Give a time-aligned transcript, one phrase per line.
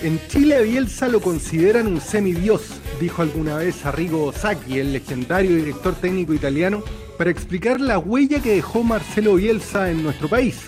[0.00, 2.62] En Chile Bielsa lo consideran un semidios,
[3.00, 6.84] dijo alguna vez Arrigo Sacchi, el legendario director técnico italiano,
[7.16, 10.60] para explicar la huella que dejó Marcelo Bielsa en nuestro país.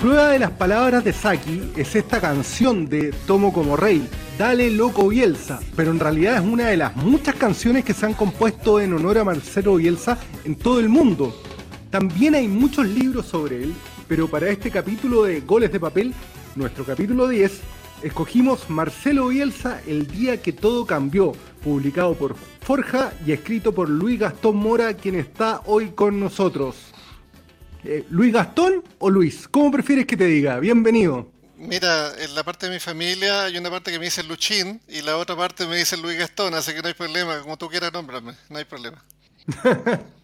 [0.00, 5.08] Prueba de las palabras de Sacchi es esta canción de Tomo como Rey, Dale Loco
[5.08, 8.94] Bielsa, pero en realidad es una de las muchas canciones que se han compuesto en
[8.94, 11.38] honor a Marcelo Bielsa en todo el mundo.
[11.90, 13.74] También hay muchos libros sobre él,
[14.08, 16.14] pero para este capítulo de Goles de Papel,
[16.56, 17.60] nuestro capítulo 10,
[18.04, 24.20] escogimos Marcelo Bielsa, El día que todo cambió, publicado por Forja y escrito por Luis
[24.20, 26.76] Gastón Mora, quien está hoy con nosotros.
[27.82, 29.48] Eh, ¿Luis Gastón o Luis?
[29.48, 30.60] ¿Cómo prefieres que te diga?
[30.60, 31.30] Bienvenido.
[31.56, 35.00] Mira, en la parte de mi familia hay una parte que me dice Luchín y
[35.00, 37.92] la otra parte me dice Luis Gastón, así que no hay problema, como tú quieras
[37.92, 39.02] nómbrame, no hay problema.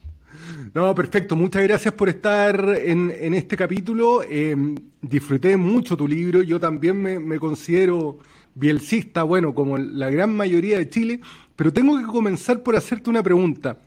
[0.74, 1.36] No, perfecto.
[1.36, 4.22] Muchas gracias por estar en, este capítulo.
[4.22, 4.56] Eh,
[5.00, 6.42] disfruté mucho tu libro.
[6.42, 8.18] Yo también me, considero
[8.54, 11.20] bielcista, bueno, como la gran mayoría de Chile,
[11.56, 13.78] pero tengo que comenzar por hacerte una pregunta.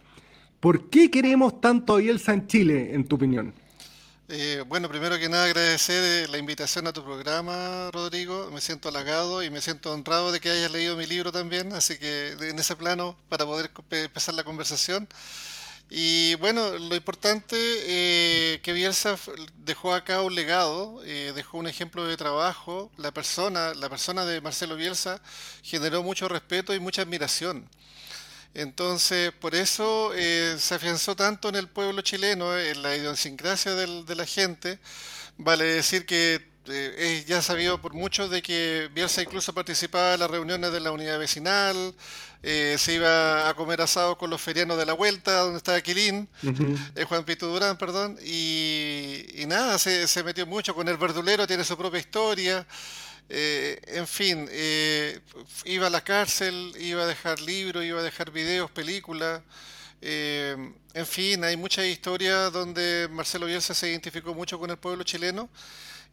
[0.60, 3.54] ¿Por qué queremos tanto a Bielsa en Chile, en tu opinión?
[4.30, 8.50] Eh, bueno, primero que nada agradecer la invitación a tu programa, Rodrigo.
[8.52, 11.98] Me siento halagado y me siento honrado de que hayas leído mi libro también, así
[11.98, 15.08] que en ese plano, para poder empezar la conversación.
[15.96, 19.16] Y bueno, lo importante eh, que Bielsa
[19.58, 22.92] dejó acá un legado, eh, dejó un ejemplo de trabajo.
[22.98, 25.22] La persona, la persona de Marcelo Bielsa
[25.62, 27.70] generó mucho respeto y mucha admiración.
[28.56, 34.08] Entonces, por eso eh, se afianzó tanto en el pueblo chileno, en la idiosincrasia del,
[34.08, 34.80] de la gente.
[35.38, 40.20] Vale decir que eh, es ya sabido por muchos de que Bielsa incluso participaba en
[40.20, 41.94] las reuniones de la unidad vecinal,
[42.42, 46.28] eh, se iba a comer asado con los ferianos de la vuelta, donde estaba Quilín,
[46.96, 51.48] eh, Juan Pito Durán, perdón, y, y nada, se, se, metió mucho con el verdulero,
[51.48, 52.66] tiene su propia historia.
[53.30, 55.20] Eh, en fin, eh,
[55.66, 59.42] iba a la cárcel, iba a dejar libros, iba a dejar videos, películas.
[60.02, 60.56] Eh,
[60.94, 65.50] en fin, hay muchas historias donde Marcelo Bielsa se identificó mucho con el pueblo chileno.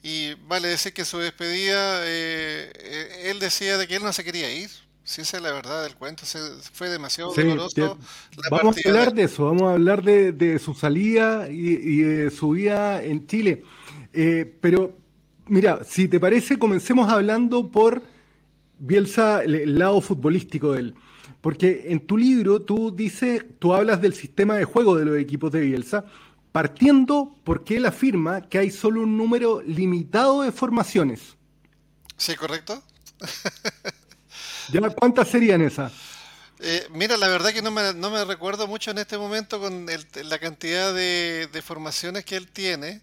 [0.02, 4.52] Y vale decir que en su despedida, él decía de que él no se quería
[4.52, 4.70] ir.
[5.02, 6.38] Si esa es la verdad del cuento, se,
[6.72, 7.98] fue demasiado sí, doloroso.
[8.50, 9.22] Vamos a hablar de...
[9.22, 13.26] de eso, vamos a hablar de, de su salida y, y, de su vida en
[13.26, 13.64] Chile.
[14.60, 15.00] pero
[15.50, 18.04] Mira, si te parece, comencemos hablando por
[18.78, 20.94] Bielsa, el lado futbolístico de él.
[21.40, 25.50] Porque en tu libro tú dices, tú hablas del sistema de juego de los equipos
[25.50, 26.04] de Bielsa,
[26.52, 31.36] partiendo porque él afirma que hay solo un número limitado de formaciones.
[32.16, 32.82] Sí, correcto.
[34.72, 35.92] ¿Ya cuántas serían esas?
[36.60, 39.88] Eh, mira, la verdad que no me, no me, recuerdo mucho en este momento con
[39.88, 43.02] el, la cantidad de, de formaciones que él tiene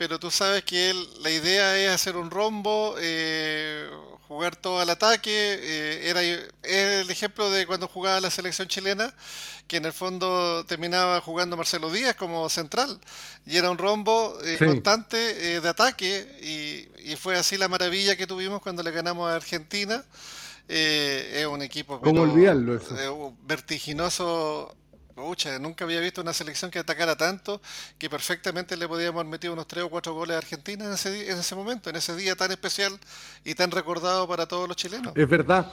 [0.00, 3.86] pero tú sabes que él, la idea es hacer un rombo, eh,
[4.30, 5.28] jugar todo al ataque.
[5.28, 9.12] Eh, era el ejemplo de cuando jugaba la selección chilena,
[9.66, 13.00] que en el fondo terminaba jugando Marcelo Díaz como central.
[13.44, 14.64] Y era un rombo eh, sí.
[14.66, 19.28] constante eh, de ataque, y, y, fue así la maravilla que tuvimos cuando le ganamos
[19.28, 20.04] a Argentina.
[20.68, 23.34] es un equipo ¿Cómo pero, olvidarlo eso?
[23.42, 24.76] vertiginoso
[25.60, 27.60] Nunca había visto una selección que atacara tanto
[27.98, 31.30] que perfectamente le podíamos haber metido unos 3 o 4 goles a Argentina en ese,
[31.30, 32.98] en ese momento, en ese día tan especial
[33.44, 35.12] y tan recordado para todos los chilenos.
[35.16, 35.72] Es verdad.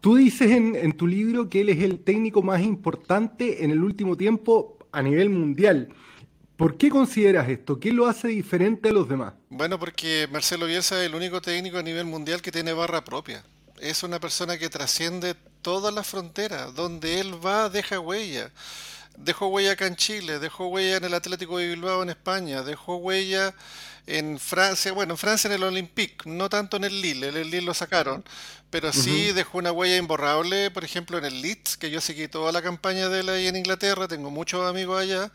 [0.00, 3.82] Tú dices en, en tu libro que él es el técnico más importante en el
[3.82, 5.88] último tiempo a nivel mundial.
[6.56, 7.80] ¿Por qué consideras esto?
[7.80, 9.34] ¿Qué lo hace diferente a los demás?
[9.50, 13.44] Bueno, porque Marcelo Bielsa es el único técnico a nivel mundial que tiene barra propia.
[13.80, 15.34] Es una persona que trasciende
[15.64, 16.72] todas las fronteras.
[16.76, 18.52] Donde él va, deja huella.
[19.16, 22.96] Dejó huella acá en Chile, dejó huella en el Atlético de Bilbao en España, dejó
[22.96, 23.54] huella
[24.06, 27.62] en Francia, bueno, en Francia en el Olympique, no tanto en el Lille, el Lille
[27.62, 28.24] lo sacaron,
[28.70, 29.34] pero sí uh -huh.
[29.34, 33.08] dejó una huella imborrable, por ejemplo, en el Leeds, que yo seguí toda la campaña
[33.08, 35.30] de él ahí en Inglaterra, tengo muchos amigos allá,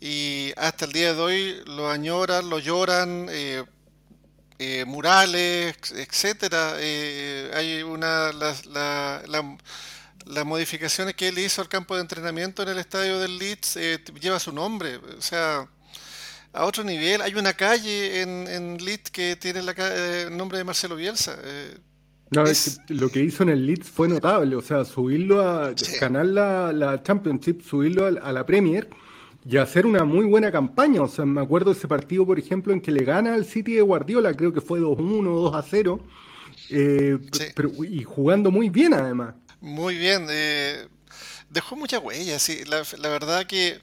[0.00, 3.64] y hasta el día de hoy lo añoran, lo lloran, eh,
[4.58, 6.74] eh, murales, etcétera.
[6.78, 9.56] Eh, hay una la, la, la,
[10.26, 14.00] las modificaciones que él hizo al campo de entrenamiento en el estadio del Leeds eh,
[14.20, 14.96] lleva su nombre.
[14.96, 15.68] O sea,
[16.52, 17.20] a otro nivel.
[17.22, 21.36] Hay una calle en, en Leeds que tiene la, eh, el nombre de Marcelo Bielsa.
[21.42, 21.78] Eh,
[22.30, 22.80] no, es...
[22.86, 25.98] que lo que hizo en el Leeds fue notable, o sea, subirlo a sí.
[25.98, 28.88] ganar la, la, Championship, subirlo a, a, la Premier
[29.44, 31.02] y hacer una muy buena campaña.
[31.02, 33.74] O sea, me acuerdo de ese partido, por ejemplo, en que le gana al City
[33.74, 36.00] de Guardiola, creo que fue 2-1, 2-0,
[36.70, 37.44] eh, sí.
[37.54, 39.34] pero, y jugando muy bien además.
[39.60, 40.86] Muy bien, eh,
[41.50, 43.78] dejó mucha huella, sí, la, la verdad que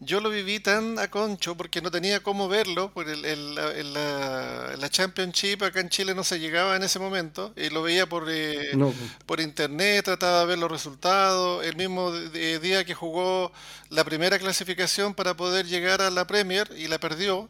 [0.00, 3.92] yo lo viví tan a concho porque no tenía cómo verlo, porque el, el, el,
[3.94, 8.08] la, la, Championship acá en Chile no se llegaba en ese momento, y lo veía
[8.08, 8.94] por, eh, no.
[9.26, 13.52] por internet, trataba de ver los resultados, el mismo día que jugó
[13.90, 17.48] la primera clasificación para poder llegar a la Premier y la perdió.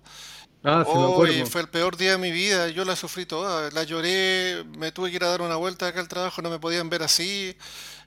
[0.65, 4.65] Ah, oh, fue el peor día de mi vida, yo la sufrí toda, la lloré,
[4.77, 7.05] me tuve que ir a dar una vuelta acá al trabajo, no me podían ver
[7.05, 7.55] así,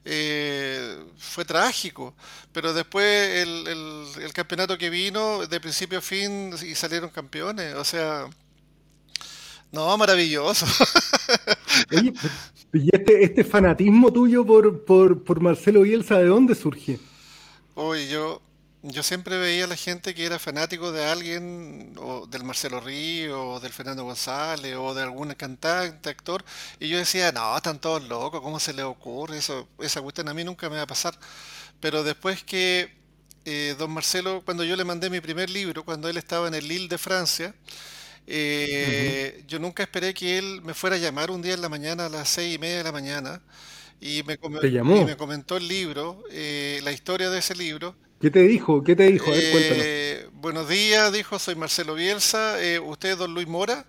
[0.04, 2.14] eh, fue trágico,
[2.52, 7.74] pero después el, el, el, campeonato que vino de principio a fin y salieron campeones,
[7.76, 8.28] o sea,
[9.72, 10.66] no, maravilloso.
[11.92, 12.14] Oye,
[12.74, 17.00] ¿y este, este fanatismo tuyo por, por, por Marcelo Bielsa, de dónde surge?
[17.76, 18.42] Oye, yo
[18.84, 23.52] yo siempre veía a la gente que era fanático de alguien, o del Marcelo Río,
[23.52, 26.44] o del Fernando González, o de algún cantante, actor,
[26.80, 29.38] y yo decía, no, están todos locos, ¿cómo se le ocurre?
[29.38, 31.14] Eso, esa cuestión a mí nunca me va a pasar.
[31.80, 32.92] Pero después que
[33.46, 36.68] eh, don Marcelo, cuando yo le mandé mi primer libro, cuando él estaba en el
[36.68, 37.54] Lille de Francia,
[38.28, 39.48] eh, uh -huh.
[39.48, 42.10] yo nunca esperé que él me fuera a llamar un día en la mañana a
[42.10, 43.42] las seis y media de la mañana
[44.00, 48.30] y me, com y me comentó el libro, eh, la historia de ese libro ¿Qué
[48.30, 48.84] te dijo?
[48.84, 49.32] ¿Qué te dijo?
[49.32, 49.84] A ver, cuéntanos.
[49.84, 52.62] Eh, buenos días, dijo, soy Marcelo Bielsa.
[52.64, 53.86] Eh, ¿Usted es don Luis Mora?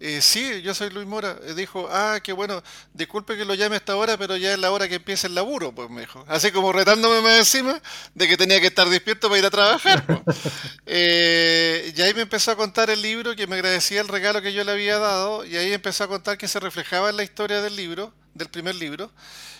[0.00, 1.36] Eh, sí, yo soy Luis Mora.
[1.42, 2.62] Eh, dijo, ah, qué bueno,
[2.94, 5.34] disculpe que lo llame a esta hora, pero ya es la hora que empieza el
[5.34, 6.24] laburo, pues me dijo.
[6.26, 7.80] Así como retándome más encima
[8.14, 10.06] de que tenía que estar despierto para ir a trabajar.
[10.06, 10.38] Pues.
[10.86, 14.54] eh, y ahí me empezó a contar el libro, que me agradecía el regalo que
[14.54, 17.60] yo le había dado, y ahí empezó a contar que se reflejaba en la historia
[17.60, 19.10] del libro, del primer libro.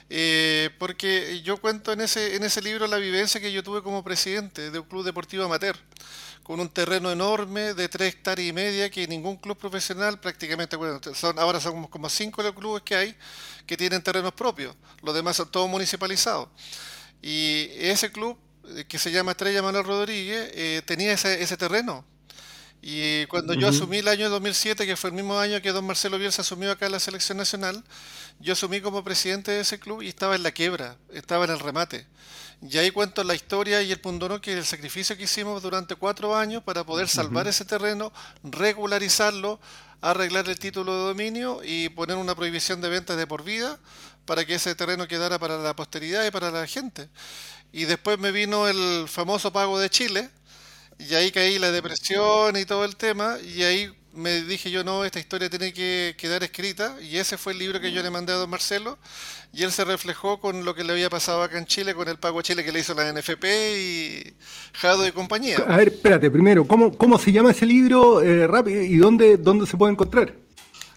[0.09, 4.05] Eh, porque yo cuento en ese, en ese libro la vivencia que yo tuve como
[4.05, 5.77] presidente de un club deportivo amateur,
[6.45, 11.01] con un terreno enorme de tres hectáreas y media que ningún club profesional prácticamente, bueno,
[11.13, 13.17] son, ahora son como cinco los clubes que hay
[13.67, 16.49] que tienen terrenos propios, los demás son todos municipalizados.
[17.21, 18.39] Y ese club,
[18.77, 22.05] eh, que se llama Estrella Manuel Rodríguez, eh, tenía ese, ese terreno,
[22.89, 23.63] y cuando uh -huh.
[23.63, 26.71] yo asumí el año 2007, que fue el mismo año que don Marcelo Bielsa asumió
[26.71, 27.83] acá en la selección nacional,
[28.39, 31.59] yo asumí como presidente de ese club y estaba en la quiebra, estaba en el
[31.59, 32.07] remate.
[32.63, 36.37] Y ahí cuento la historia y el pundonor que el sacrificio que hicimos durante cuatro
[36.37, 37.51] años para poder salvar uh -huh.
[37.51, 38.13] ese terreno,
[38.45, 39.59] regularizarlo,
[40.01, 43.81] arreglar el título de dominio y poner una prohibición de ventas de por vida
[44.27, 47.09] para que ese terreno quedara para la posteridad y para la gente.
[47.73, 50.31] Y después me vino el famoso pago de Chile,
[50.99, 55.05] y ahí caí la depresión y todo el tema, y ahí me dije yo, no,
[55.05, 58.33] esta historia tiene que quedar escrita, y ese fue el libro que yo le mandé
[58.33, 58.99] a don Marcelo,
[59.53, 62.19] y él se reflejó con lo que le había pasado acá en Chile, con el
[62.19, 64.35] pago a Chile que le hizo la NFP y
[64.73, 65.59] Jado y compañía.
[65.69, 69.67] A ver, espérate, primero, ¿cómo, cómo se llama ese libro eh, rápido y dónde, dónde
[69.67, 70.35] se puede encontrar?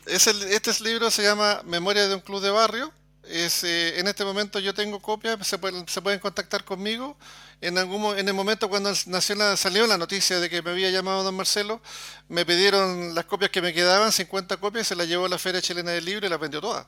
[0.05, 2.91] Es el, este libro se llama Memoria de un Club de Barrio,
[3.29, 7.15] es, eh, en este momento yo tengo copias, se pueden, se pueden contactar conmigo.
[7.61, 10.89] En, algún, en el momento cuando nació la, salió la noticia de que me había
[10.91, 11.81] llamado don Marcelo,
[12.29, 15.61] me pidieron las copias que me quedaban, 50 copias, se las llevó a la Feria
[15.61, 16.85] Chilena del Libro y las vendió todas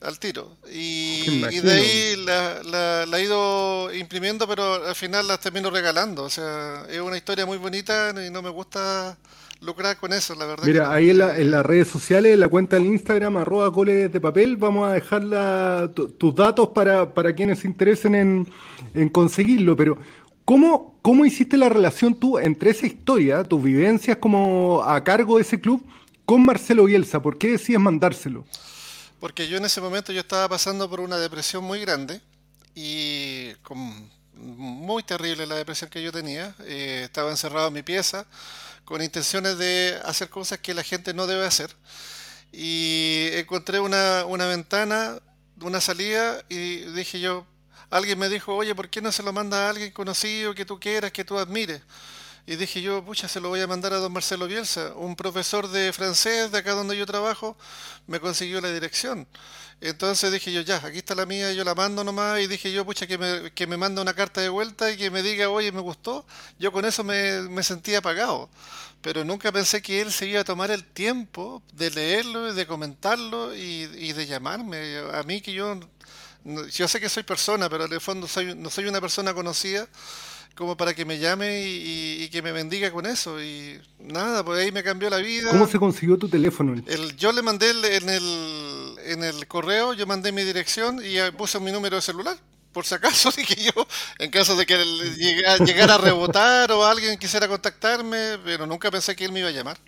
[0.00, 0.56] al tiro.
[0.72, 5.70] Y, y de ahí la, la, la, he ido imprimiendo, pero al final las termino
[5.70, 6.24] regalando.
[6.24, 9.16] O sea, es una historia muy bonita y no me gusta
[9.60, 10.64] lucrar con eso, la verdad.
[10.64, 14.12] Mira, ahí en, la, en, las redes sociales, en la cuenta del Instagram, arroba goles
[14.12, 18.48] de papel, vamos a dejar la, tus datos para, para quienes se interesen en,
[18.94, 19.98] en conseguirlo, pero
[20.44, 25.42] ¿cómo, ¿cómo hiciste la relación tú entre esa historia, tus vivencias como a cargo de
[25.42, 25.82] ese club,
[26.24, 27.20] con Marcelo Bielsa?
[27.20, 28.44] ¿Por qué decías mandárselo?
[29.20, 32.20] Porque yo en ese momento yo estaba pasando por una depresión muy grande
[32.74, 36.54] y con, muy terrible la depresión que yo tenía.
[36.60, 38.26] Eh, estaba encerrado en mi pieza
[38.84, 41.74] con intenciones de hacer cosas que la gente no debe hacer.
[42.52, 45.20] Y encontré una, una ventana,
[45.60, 47.44] una salida y dije yo,
[47.90, 50.78] alguien me dijo, oye, ¿por qué no se lo manda a alguien conocido que tú
[50.78, 51.82] quieras, que tú admires?
[52.48, 54.94] Y dije yo, pucha, se lo voy a mandar a don Marcelo Bielsa.
[54.96, 57.58] Un profesor de francés de acá donde yo trabajo
[58.06, 59.28] me consiguió la dirección.
[59.82, 62.40] Entonces dije yo, ya, aquí está la mía, yo la mando nomás.
[62.40, 65.10] Y dije yo, pucha, que me, que me manda una carta de vuelta y que
[65.10, 66.24] me diga, oye, me gustó.
[66.58, 68.48] Yo con eso me, me sentía pagado.
[69.02, 73.54] Pero nunca pensé que él se iba a tomar el tiempo de leerlo, de comentarlo
[73.54, 75.00] y, y de llamarme.
[75.12, 75.78] A mí que yo
[76.72, 79.86] yo sé que soy persona, pero en el fondo soy, no soy una persona conocida
[80.58, 83.40] como para que me llame y, que me bendiga con eso.
[83.40, 85.50] Y nada, pues ahí me cambió la vida.
[85.50, 86.74] ¿Cómo se consiguió tu teléfono?
[86.84, 91.18] El, yo le mandé el- en el, en el correo, yo mandé mi dirección y
[91.36, 92.36] puse mi número de celular.
[92.72, 93.86] Por si acaso, yo,
[94.18, 95.14] en caso de que él
[95.64, 99.52] llegara a rebotar o alguien quisiera contactarme, pero nunca pensé que él me iba a
[99.52, 99.78] llamar.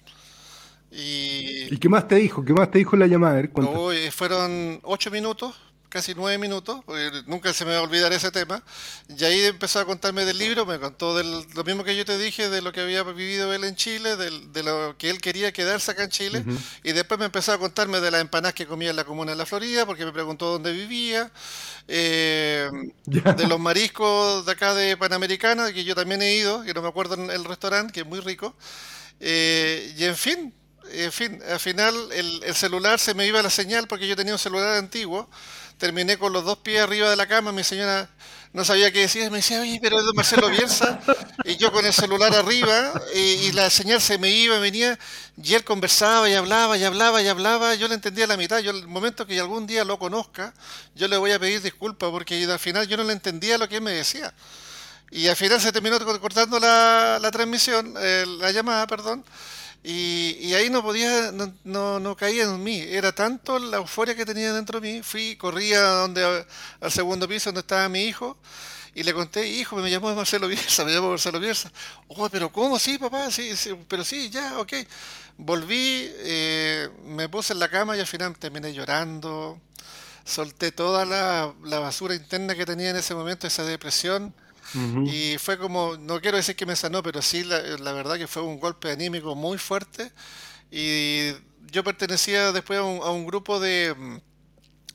[0.92, 2.44] Y ¿Y qué más te dijo?
[2.44, 3.32] ¿Qué más te dijo la llamada?
[3.32, 5.56] A ver, no, fueron ocho minutos,
[5.90, 8.62] casi nueve minutos, porque nunca se me va a olvidar ese tema.
[9.08, 12.16] Y ahí empezó a contarme del libro, me contó del, lo mismo que yo te
[12.18, 15.52] dije, de lo que había vivido él en Chile, del- de lo que él quería
[15.52, 16.46] quedarse acá en Chile.
[16.84, 19.36] Y después me empezó a contarme de las empanadas que comía en la comuna de
[19.38, 21.30] La Florida, porque me preguntó dónde vivía.
[21.88, 22.70] eh,
[23.06, 26.88] de los mariscos de acá de Panamericana, que yo también he ido, que no me
[26.88, 28.54] acuerdo en el restaurante, que es muy rico.
[29.20, 30.54] Eh, y en fin,
[30.92, 34.32] en fin, al final el, el celular se me iba la señal porque yo tenía
[34.34, 35.28] un celular antiguo.
[35.80, 38.08] Terminé con los dos pies arriba de la cama, mi señora
[38.52, 41.00] no sabía qué decir, me decía, oye, pero es de Marcelo Bielsa,
[41.44, 44.98] y yo con el celular arriba, y, y la señal se me iba, venía,
[45.42, 48.72] y él conversaba y hablaba y hablaba y hablaba, yo le entendía la mitad, yo
[48.72, 50.52] el momento que algún día lo conozca,
[50.94, 53.76] yo le voy a pedir disculpas, porque al final yo no le entendía lo que
[53.76, 54.34] él me decía.
[55.12, 59.24] Y al final se terminó co- cortando la, la transmisión, eh, la llamada, perdón.
[59.82, 62.80] Y, y ahí no podía, no, no, no caía en mí.
[62.80, 65.02] Era tanto la euforia que tenía dentro de mí.
[65.02, 66.46] Fui, corría donde,
[66.80, 68.36] al segundo piso donde estaba mi hijo
[68.94, 71.70] y le conté, hijo, me llamó Marcelo Bielsa, me llamó Marcelo Bielsa.
[72.08, 72.78] Oh, pero ¿cómo?
[72.78, 74.72] Sí, papá, sí, sí, pero sí, ya, ok.
[75.38, 79.60] Volví, eh, me puse en la cama y al final terminé llorando.
[80.24, 84.34] Solté toda la, la basura interna que tenía en ese momento, esa depresión.
[85.06, 88.26] Y fue como, no quiero decir que me sanó, pero sí, la, la verdad que
[88.26, 90.12] fue un golpe anímico muy fuerte.
[90.70, 91.30] Y
[91.72, 94.20] yo pertenecía después a un, a un grupo de,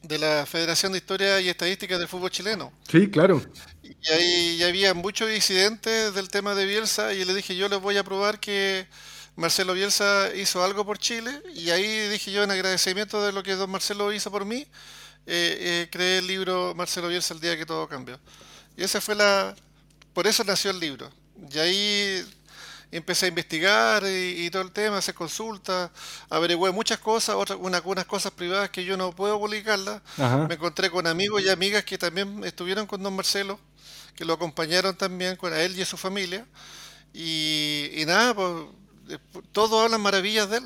[0.04, 2.72] de la Federación de Historia y Estadística del Fútbol Chileno.
[2.90, 3.42] Sí, claro.
[3.84, 7.82] Y ahí ya había muchos incidentes del tema de Bielsa y le dije, yo les
[7.82, 8.88] voy a probar que
[9.36, 11.42] Marcelo Bielsa hizo algo por Chile.
[11.54, 14.68] Y ahí dije yo, en agradecimiento de lo que don Marcelo hizo por mí,
[15.28, 18.20] eh, eh, creé el libro Marcelo Bielsa el día que todo cambió.
[18.78, 19.56] Y esa fue la...
[20.16, 21.12] Por eso nació el libro.
[21.54, 22.26] Y ahí
[22.92, 25.92] empecé a investigar y, y todo el tema, hacer consultas,
[26.30, 30.02] averigüé muchas cosas, otras, una- unas cosas privadas que yo no puedo publicarlas.
[30.18, 30.48] Ajá.
[30.48, 33.60] Me encontré con amigos y amigas que también estuvieron con don Marcelo,
[34.16, 36.46] que lo acompañaron también con a él y a su familia.
[37.14, 38.52] Y, y nada, pues
[39.10, 39.18] eh,
[39.52, 40.64] todos hablan maravillas de él.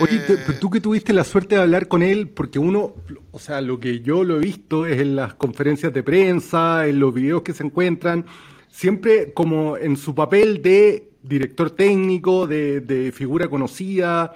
[0.00, 2.94] Oye, te- Eh, tú que tuviste la suerte de hablar con él, porque uno,
[3.32, 6.98] o sea, lo que yo lo he visto es en las conferencias de prensa, en
[7.00, 8.24] los videos que se encuentran,
[8.76, 14.34] siempre como en su papel de director técnico, de, figura conocida.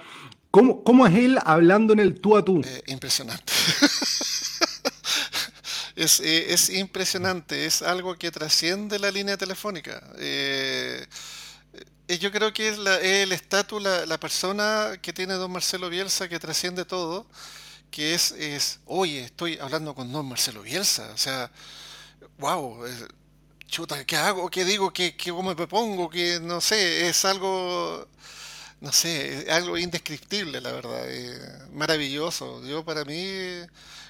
[0.49, 2.61] ¿Cómo, ¿Cómo es él hablando en el tú a tú?
[2.65, 3.53] eh, impresionante.
[5.95, 10.03] es, eh, es impresionante, es algo que trasciende la línea telefónica.
[10.17, 11.05] Eh,
[12.07, 16.27] eh, yo creo que es el estatus, la, la persona que tiene don Marcelo Bielsa
[16.27, 17.27] que trasciende todo,
[17.91, 21.51] que es, es, oye, estoy hablando con don Marcelo Bielsa, o sea,
[22.39, 22.83] wow,
[23.71, 24.49] chuta, ¿qué hago?
[24.49, 24.91] ¿Qué digo?
[24.91, 26.09] ¿Qué, qué, ¿Cómo me pongo?
[26.09, 28.07] Que no sé, es algo,
[28.81, 31.39] no sé, es algo indescriptible, la verdad, eh,
[31.73, 32.63] maravilloso.
[32.65, 33.25] Yo para mí,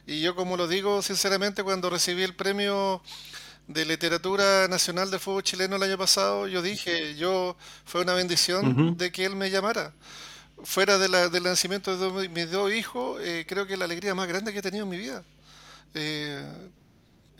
[0.07, 3.01] y yo como lo digo sinceramente, cuando recibí el premio
[3.67, 8.97] de literatura nacional del fútbol chileno el año pasado, yo dije, yo fue una bendición
[8.97, 9.93] de que él me llamara.
[10.63, 14.27] Fuera de la- del nacimiento de mis dos hijos, eh, creo que la alegría más
[14.27, 15.23] grande que he tenido en mi vida.
[15.93, 16.43] Eh,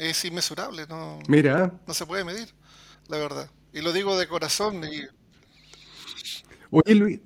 [0.10, 2.50] es inmesurable, no, Mira, no se puede medir,
[3.08, 3.50] la verdad.
[3.74, 4.84] Y lo digo de corazón.
[4.84, 5.04] Y,
[6.72, 7.20] oye Luis,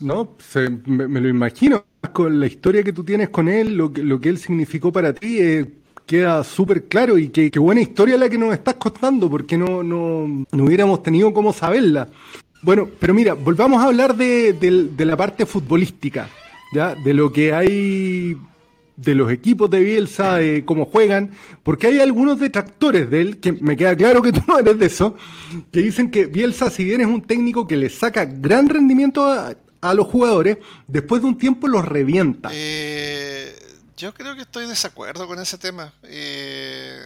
[0.00, 3.92] no, se- me, me lo imagino, con la historia que tú tienes con él, lo
[3.92, 5.66] que, lo que él significó para ti, eh,
[6.06, 10.26] queda súper claro y qué, buena historia la que nos estás contando, porque no, no,
[10.50, 12.08] no hubiéramos tenido cómo saberla.
[12.62, 16.28] Bueno, pero mira, volvamos a hablar de, de la parte futbolística,
[16.74, 16.94] ¿ya?
[16.94, 18.36] De lo que hay
[18.96, 21.30] de los equipos de Bielsa, de cómo juegan,
[21.62, 24.86] porque hay algunos detractores de él, que me queda claro que tú no eres de
[24.86, 25.16] eso,
[25.72, 29.54] que dicen que Bielsa, si bien es un técnico que le saca gran rendimiento a,
[29.80, 32.50] a los jugadores, después de un tiempo los revienta.
[32.52, 33.56] eh,
[33.96, 35.92] yo creo que estoy de desacuerdo con ese tema.
[36.04, 37.02] Eh,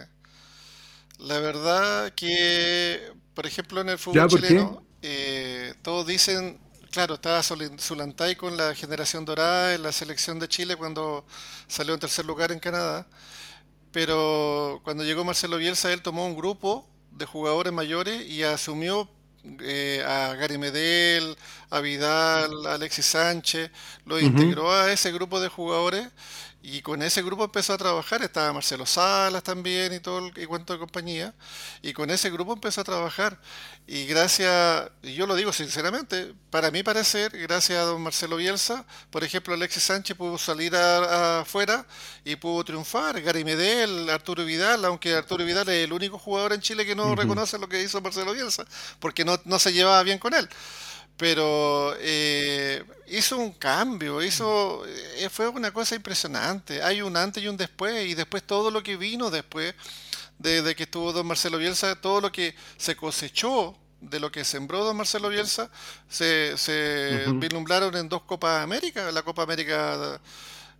[1.19, 2.99] la verdad que,
[3.33, 6.57] por ejemplo, en el fútbol chileno, eh, todos dicen,
[6.95, 11.25] claro, estaba Zulantay con la generación dorada en la selección de Chile cuando
[11.67, 13.05] salió en tercer lugar en Canadá.
[13.91, 19.09] Pero cuando llegó Marcelo Bielsa, él tomó un grupo de jugadores mayores y asumió
[19.59, 21.35] eh, a Gary Medel,
[21.69, 23.71] a Vidal, a Alexis Sánchez,
[24.05, 26.07] lo integró a ese grupo de jugadores
[26.67, 30.47] Y con ese grupo empezó a trabajar, estaba Marcelo Salas también y todo el y
[30.47, 31.31] cuento de compañía.
[31.83, 33.39] Y con ese grupo empezó a trabajar.
[33.85, 38.83] Y gracias, y yo lo digo sinceramente, para mí parecer, gracias a don Marcelo Bielsa,
[39.11, 41.85] por ejemplo, Alexis Sánchez pudo salir afuera
[42.23, 43.21] y pudo triunfar.
[43.21, 47.13] Gary Medel, Arturo Vidal, aunque Arturo Vidal es el único jugador en Chile que no
[47.13, 48.65] reconoce lo que hizo Marcelo Bielsa,
[48.99, 50.49] porque no, no se llevaba bien con él
[51.17, 56.81] pero eh, hizo un cambio, hizo eh, fue una cosa impresionante.
[56.83, 59.73] Hay un antes y un después, y después todo lo que vino después
[60.39, 64.83] de, que estuvo don Marcelo Bielsa, todo lo que se cosechó de lo que sembró
[64.83, 65.69] don Marcelo Bielsa,
[66.09, 70.19] se, se vislumbraron en dos Copas América, la Copa América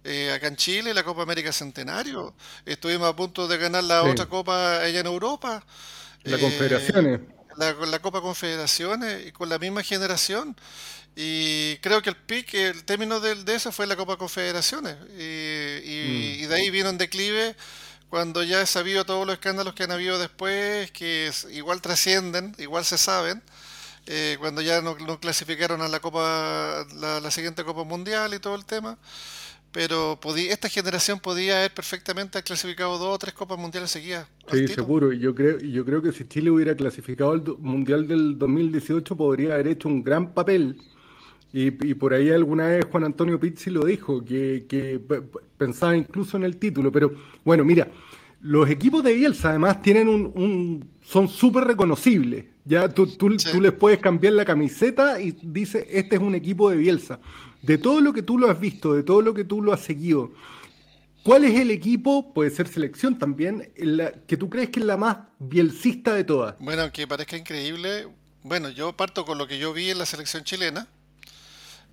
[0.03, 2.35] eh, acá en Chile, la Copa América Centenario.
[2.65, 5.63] Estuvimos a punto de ganar la otra Copa allá en Europa.
[6.23, 7.21] La Confederaciones
[7.57, 10.55] la, la Copa Confederaciones y con la misma generación.
[11.15, 14.95] Y creo que el pick, el término de, de eso fue la Copa Confederaciones.
[15.17, 16.47] Y, mm.
[16.49, 17.55] de ahí vino un declive
[18.09, 22.85] cuando ya he sabido todos los escándalos que han habido después, que igual trascienden, igual
[22.85, 23.41] se saben.
[24.07, 28.55] Eh, cuando ya no, clasificaron a la Copa, la, la siguiente Copa Mundial y todo
[28.55, 28.97] el tema
[29.75, 34.25] pero podía, esta generación podía haber perfectamente clasificado dos o tres Copas Mundiales seguidas.
[34.49, 35.11] Sí, seguro.
[35.11, 39.67] Yo creo, yo creo que si Chile hubiera clasificado al Mundial del 2018 podría haber
[39.67, 40.77] hecho un gran papel.
[41.51, 45.01] Y, por ahí alguna vez Juan Antonio Pizzi lo dijo, que, que
[45.57, 46.89] pensaba incluso en el título.
[46.89, 47.13] Pero
[47.43, 47.89] bueno, mira,
[48.39, 52.45] los equipos de Bielsa además tienen un, son súper reconocibles.
[52.63, 56.69] Ya tú, tú, tú, les puedes cambiar la camiseta y dice, este es un equipo
[56.69, 57.19] de Bielsa
[57.65, 59.81] de todo lo que tú lo has visto, de todo lo que tú lo has
[59.81, 60.31] seguido,
[61.23, 63.71] ¿cuál es el equipo, puede ser selección también,
[64.27, 66.55] que tú crees que es la más bielcista de todas?
[66.59, 68.07] Bueno, aunque parezca increíble,
[68.43, 70.87] bueno, yo parto con lo que yo vi en la selección chilena.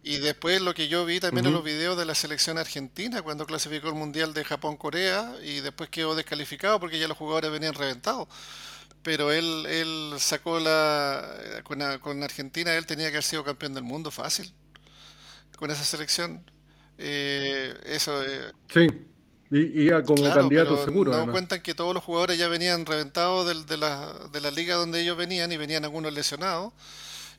[0.05, 3.47] Y después lo que yo vi también en los videos de la selección argentina cuando
[3.47, 8.27] clasificó el Mundial de Japón-Corea y después quedó descalificado porque ya los jugadores venían reventados.
[9.05, 11.63] Pero él, él sacó la...
[11.63, 14.53] Con, con Argentina él tenía que haber sido campeón del mundo fácil
[15.63, 16.45] con esa selección.
[16.99, 18.21] Eh, eso.
[18.21, 18.89] Eh, sí,
[19.49, 21.13] y, como candidato seguro.
[21.13, 25.01] No cuentan que todos los jugadores ya venían reventados de, la, de la liga donde
[25.01, 26.73] ellos venían y venían algunos lesionados.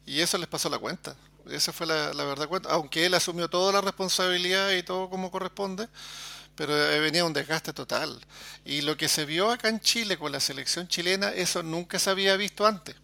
[0.05, 1.17] Y eso les pasó la cuenta.
[1.49, 2.69] Esa fue la, verdad cuenta.
[2.69, 5.89] Aunque él asumió toda la responsabilidad y todo como corresponde,
[6.55, 8.21] pero eh, venía un desgaste total.
[8.63, 12.09] Y lo que se vio acá en Chile con la selección chilena, eso nunca se
[12.09, 12.95] había visto antes.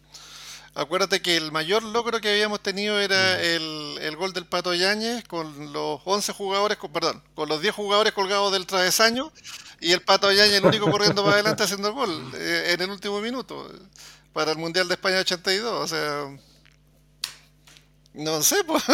[0.76, 3.98] Acuérdate que el mayor logro que habíamos tenido era mm.
[4.02, 8.52] el, gol del Pato Yáñez con los 11 jugadores, perdón, con los 10 jugadores colgados
[8.52, 9.32] del travesaño
[9.82, 12.90] y el Pato Yáñez el único corriendo para adelante haciendo el gol eh, en el
[12.90, 13.70] último minuto
[14.34, 15.74] para el Mundial de España 82.
[15.74, 16.38] O sea,
[18.14, 18.84] no sé, pues.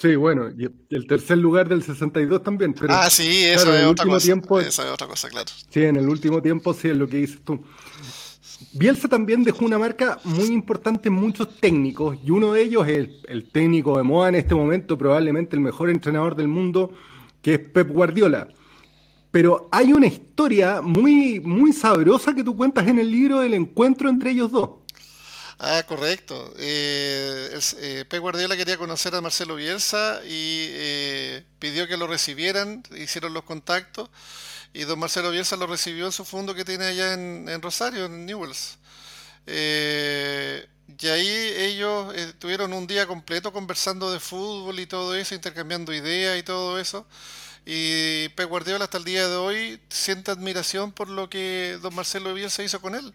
[0.00, 2.72] Sí, bueno, y el tercer lugar del 62 también.
[2.72, 5.50] Pero, ah, sí, eso, es otra cosa, eso es otra cosa, claro.
[5.70, 7.64] Sí, en el último tiempo sí es lo que dices tú.
[8.72, 13.08] Bielsa también dejó una marca muy importante en muchos técnicos y uno de ellos es
[13.28, 16.92] el, técnico de moda en este momento, probablemente el mejor entrenador del mundo,
[17.40, 18.48] que es Pep Guardiola.
[19.30, 24.08] Pero hay una historia muy, muy sabrosa que tú cuentas en el libro del encuentro
[24.08, 24.70] entre ellos dos.
[25.60, 26.54] Ah, correcto.
[26.58, 32.82] Eh, eh, Pep Guardiola quería conocer a Marcelo Bielsa y eh, pidió que lo recibieran,
[32.96, 34.08] hicieron los contactos
[34.72, 38.26] y don Marcelo Bielsa lo recibió en su fondo que tiene allá en, Rosario, en
[38.26, 38.78] Newells.
[39.46, 40.66] Eh,
[41.00, 45.92] y ahí ellos eh, tuvieron un día completo conversando de fútbol y todo eso, intercambiando
[45.92, 47.06] ideas y todo eso.
[47.66, 52.34] Y Pep Guardiola hasta el día de hoy siente admiración por lo que don Marcelo
[52.34, 53.12] Bielsa hizo con él.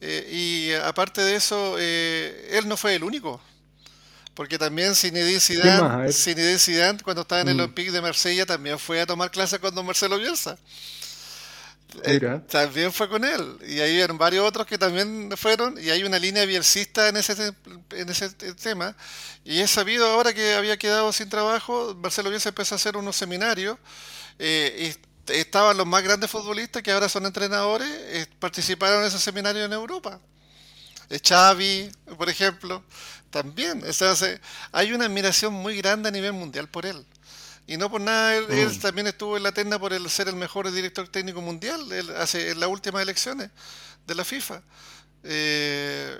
[0.00, 3.40] Eh, y aparte de eso, él no fue el único.
[4.40, 7.60] Porque también Zinedine Zidane, Zinedine Zidane cuando estaba en el mm.
[7.60, 10.56] Olympique de Marsella también fue a tomar clases con don Marcelo Bielsa.
[12.04, 13.58] Eh, también fue con él.
[13.68, 15.76] Y ahí eran varios otros que también fueron.
[15.78, 17.52] Y hay una línea bielcista en ese,
[17.90, 18.96] en ese tema.
[19.44, 23.16] Y he sabido ahora que había quedado sin trabajo, Marcelo Bielsa empezó a hacer unos
[23.16, 23.76] seminarios.
[24.38, 24.96] Eh,
[25.28, 29.66] y estaban los más grandes futbolistas que ahora son entrenadores, eh, participaron en esos seminarios
[29.66, 30.18] en Europa.
[31.18, 32.84] Xavi, por ejemplo,
[33.30, 33.82] también.
[34.72, 37.04] hay una admiración muy grande a nivel mundial por él.
[37.66, 38.80] Y no por nada, él, mm.
[38.80, 42.50] también estuvo en la tenda por el ser el mejor director técnico mundial él hace,
[42.50, 43.50] en las últimas elecciones
[44.06, 44.62] de la FIFA.
[45.22, 46.18] Eh,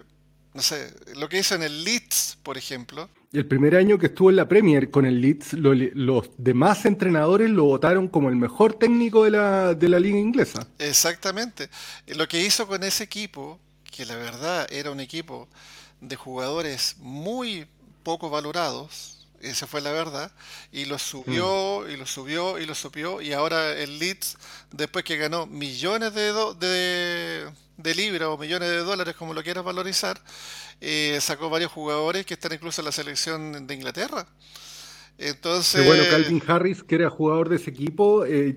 [0.54, 3.08] no sé, lo que hizo en el Leeds, por ejemplo.
[3.32, 7.64] El primer año que estuvo en la Premier con el Leeds, los demás entrenadores lo
[7.64, 10.66] votaron como el mejor técnico de la, de la liga inglesa.
[10.78, 11.68] Exactamente.
[12.08, 15.48] Lo que hizo con ese equipo, que la verdad era un equipo
[16.00, 17.66] de jugadores muy
[18.02, 20.30] poco valorados esa fue la verdad,
[20.70, 21.90] y lo subió, Mm.
[21.92, 24.36] y lo subió, y lo subió, y ahora el Leeds,
[24.70, 29.42] después que ganó millones de, do- de, de libras o millones de dólares, como lo
[29.42, 30.20] quieras valorizar,
[30.82, 34.26] eh, sacó varios jugadores que están incluso en la selección de Inglaterra.
[35.16, 38.56] Que bueno, Entonces, Calvin Harris, que era jugador de ese equipo, eh,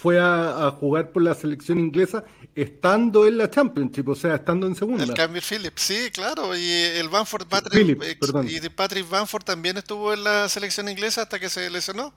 [0.00, 4.66] fue a, a jugar por la selección inglesa estando en la Championship, o sea, estando
[4.66, 5.14] en el segunda.
[5.14, 8.06] Camille Phillips, sí, claro, y el Bamford, Patrick, Phillips,
[8.44, 12.12] y Patrick Bamford también estuvo en la selección inglesa hasta que se lesionó,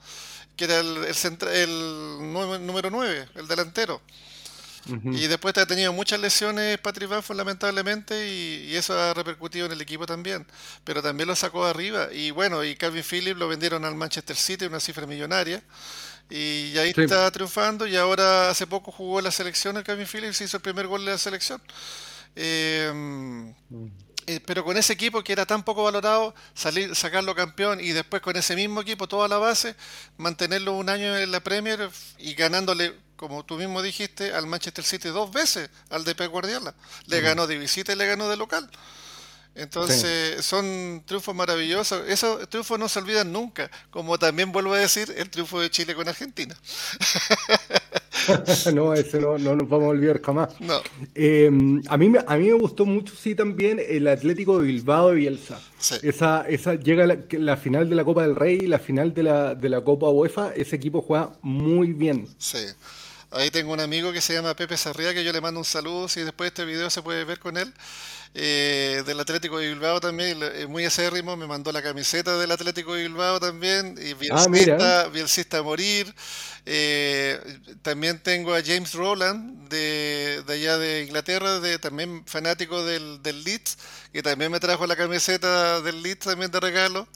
[0.55, 1.69] que era el, el, centra- el
[2.65, 4.01] número 9, el delantero.
[5.13, 9.71] Y después ha tenido muchas lesiones Patrick Bamford lamentablemente y, y eso ha repercutido en
[9.71, 10.45] el equipo también.
[10.83, 12.09] Pero también lo sacó arriba.
[12.11, 15.63] Y bueno, y Calvin Phillips lo vendieron al Manchester City, una cifra millonaria.
[16.35, 17.01] Y ahí Sí.
[17.03, 20.63] está triunfando y ahora hace poco jugó en la selección el Calvin Phillips, hizo el
[20.63, 21.61] primer gol de la selección.
[22.35, 23.53] Eh,
[24.25, 28.21] eh, pero con ese equipo que era tan poco valorado, salir, sacarlo campeón y después
[28.23, 29.75] con ese mismo equipo, toda la base,
[30.17, 35.09] mantenerlo un año en la Premier y ganándole, como tú mismo dijiste, al Manchester City
[35.09, 36.73] dos veces, al Pep Guardiola.
[37.05, 38.67] Le ganó de visita y le ganó de local.
[39.55, 42.07] Entonces, son triunfos maravillosos.
[42.07, 43.69] Esos triunfos no se olvidan nunca.
[43.91, 46.57] Como también vuelvo a decir, el triunfo de Chile con Argentina.
[48.73, 50.49] no, ese no, no nos vamos a olvidar jamás.
[50.59, 50.81] No,
[51.15, 51.49] Eh,
[51.87, 55.15] a, mí, me- a mí me gustó mucho, sí, también el Atlético de Bilbao de
[55.15, 55.59] Bielsa.
[55.79, 55.95] Sí.
[56.03, 59.55] Esa, esa llega la, la final de la Copa del Rey, la final de la,
[59.55, 62.27] de la Copa UEFA, ese equipo juega muy bien.
[62.37, 62.59] sí.
[63.33, 66.07] Ahí tengo un amigo que se llama Pepe Sarria, que yo le mando un saludo,
[66.07, 67.73] si después de este video se puede ver con él,
[68.35, 72.93] eh, del Atlético de Bilbao también, es muy acérrimo, me mandó la camiseta del Atlético
[72.93, 76.13] de Bilbao también, y Ah, bielcista, bielcista a morir.
[76.65, 77.39] Eh,
[77.81, 83.43] también tengo a James Rowland, de, de allá de Inglaterra, de, también fanático del, del
[83.43, 83.77] Leeds,
[84.11, 87.07] que también me trajo la camiseta del Leeds también de regalo.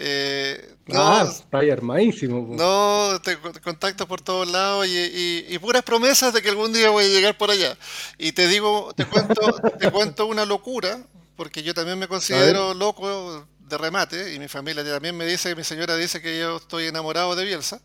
[0.00, 2.46] Eh, no, Ah, está ahí armadísimo.
[2.46, 2.54] po.
[2.54, 6.72] no, te te contacto por todos lados y, y- y puras promesas de que algún
[6.72, 7.76] día voy a llegar por allá.
[8.16, 9.40] Y te digo, te cuento,
[9.78, 11.00] te cuento una locura,
[11.36, 15.64] porque yo también me considero loco de remate, y mi familia también me dice, mi
[15.64, 17.80] señora dice que yo estoy enamorado de Bielsa.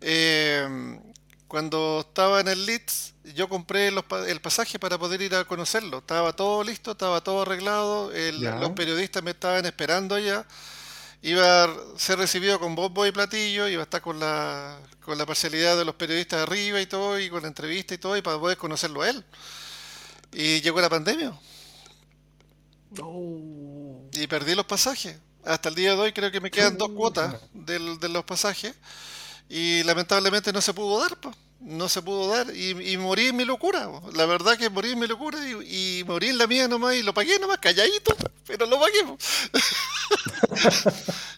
[0.00, 0.98] Eh,
[1.48, 5.98] cuando estaba en el Leeds, yo compré los el pasaje para poder ir a conocerlo.
[5.98, 10.44] Estaba todo listo, estaba todo arreglado, el- los periodistas me estaban esperando allá
[11.22, 15.26] iba a ser recibido con bombo y platillo, iba a estar con la, con la
[15.26, 18.38] parcialidad de los periodistas arriba y todo, y con la entrevista y todo, y para
[18.38, 19.24] poder conocerlo a él.
[20.32, 21.32] Y llegó la pandemia
[23.00, 24.08] Oh.
[24.12, 25.16] y perdí los pasajes.
[25.44, 28.74] Hasta el día de hoy creo que me quedan dos cuotas del- de los pasajes
[29.48, 31.32] y lamentablemente no se pudo dar, po.
[31.60, 33.88] No se pudo dar y, y morí en mi locura.
[33.88, 34.10] po.
[34.12, 37.02] La verdad que morí en mi locura y, y morí en la mía nomás y
[37.02, 38.14] lo pagué nomás, calladito,
[38.46, 39.04] pero lo pagué.
[39.04, 39.18] po.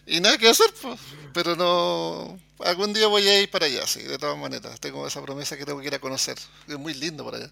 [0.07, 0.99] y nada que hacer, pues.
[1.33, 2.37] pero no...
[2.59, 4.79] Algún día voy a ir para allá, sí, de todas maneras.
[4.81, 6.37] Tengo esa promesa que tengo que ir a conocer.
[6.67, 7.51] Es muy lindo para allá.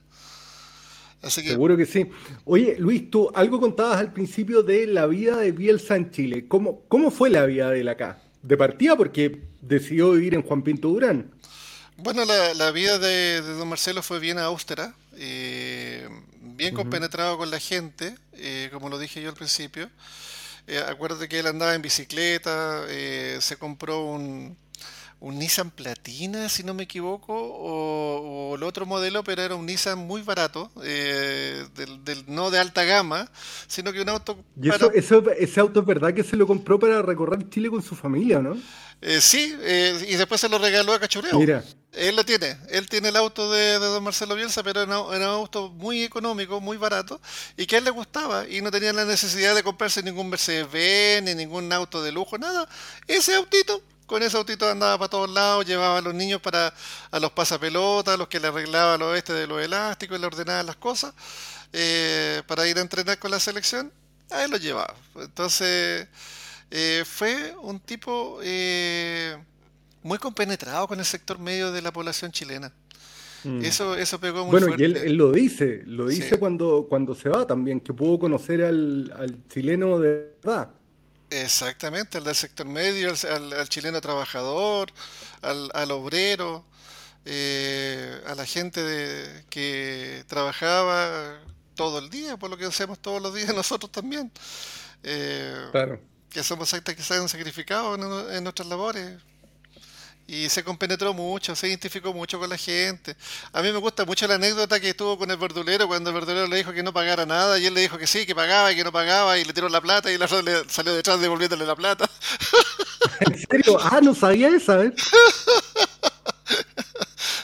[1.21, 1.49] Así que...
[1.51, 2.07] Seguro que sí.
[2.43, 6.47] Oye, Luis, tú algo contabas al principio de la vida de Bielsa en Chile.
[6.49, 8.21] ¿Cómo, cómo fue la vida de él acá?
[8.43, 11.31] De partida porque decidió vivir en Juan Pinto Durán.
[11.97, 16.07] Bueno, la, la vida de, de don Marcelo fue bien austera, eh,
[16.41, 19.89] bien compenetrado con la gente, eh, como lo dije yo al principio.
[20.67, 22.83] Eh, acuérdate que él andaba en bicicleta,
[23.39, 24.57] se compró un,
[25.19, 29.65] un Nissan Platina, si no me equivoco, o, o el otro modelo, pero era un
[29.65, 33.31] Nissan muy barato, eh, del, del- no de alta gama,
[33.67, 36.79] sino que un auto Y para- eso, ese auto es verdad que se lo compró
[36.79, 38.57] para recorrer Chile con su familia, ¿no?
[39.01, 39.55] Eh, sí,
[40.07, 41.37] y después se lo regaló a Cachureo.
[41.39, 41.63] Mira.
[41.97, 45.69] Él lo tiene, él tiene el auto de, don Marcelo Bielsa, pero era, un- auto
[45.69, 47.19] muy económico, muy barato,
[47.57, 51.23] y que a él le gustaba, y no tenía la necesidad de comprarse ningún Mercedes-Benz,
[51.25, 52.67] ni ningún auto de lujo, nada.
[53.07, 56.73] Ese autito, con ese autito andaba para todos lados, llevaba a los niños para
[57.11, 60.63] a los pasapelotas, a los que le arreglaba los este de los elásticos, le ordenaba
[60.63, 61.13] las cosas,
[61.73, 63.91] eh, para ir a entrenar con la selección,
[64.31, 64.93] a él lo llevaba.
[65.15, 66.07] Entonces,
[66.71, 68.39] eh, fue un tipo...
[68.43, 69.37] eh,
[70.03, 72.71] muy compenetrado con el sector medio de la población chilena.
[73.61, 74.51] Eso, eso pegó muy Mm.
[74.51, 74.83] Bueno, fuerte.
[74.83, 76.37] y él, él lo dice, lo dice Sí.
[76.37, 80.69] cuando, cuando se va también, que pudo conocer al, al chileno de verdad.
[81.29, 84.89] Exactamente, al del sector medio, al, al- al chileno trabajador,
[85.41, 86.65] al, al obrero,
[87.25, 91.39] eh, a la gente de- que trabajaba
[91.75, 94.31] todo el día, por lo que hacemos todos los días nosotros también,
[95.03, 96.01] eh, Claro.
[96.29, 99.19] que somos actas que se han sacrificado en, en nuestras labores.
[100.27, 103.15] Y se compenetró mucho, se identificó mucho con la gente.
[103.53, 106.47] A mí me gusta mucho la anécdota que tuvo con el verdulero cuando el verdulero
[106.47, 108.75] le dijo que no pagara nada y él le dijo que sí, que pagaba y
[108.75, 111.75] que no pagaba y le tiró la plata y otro le salió detrás devolviéndole la
[111.75, 112.09] plata.
[113.21, 113.79] ¿En serio?
[113.81, 114.93] Ah, no sabía esa, ¿eh?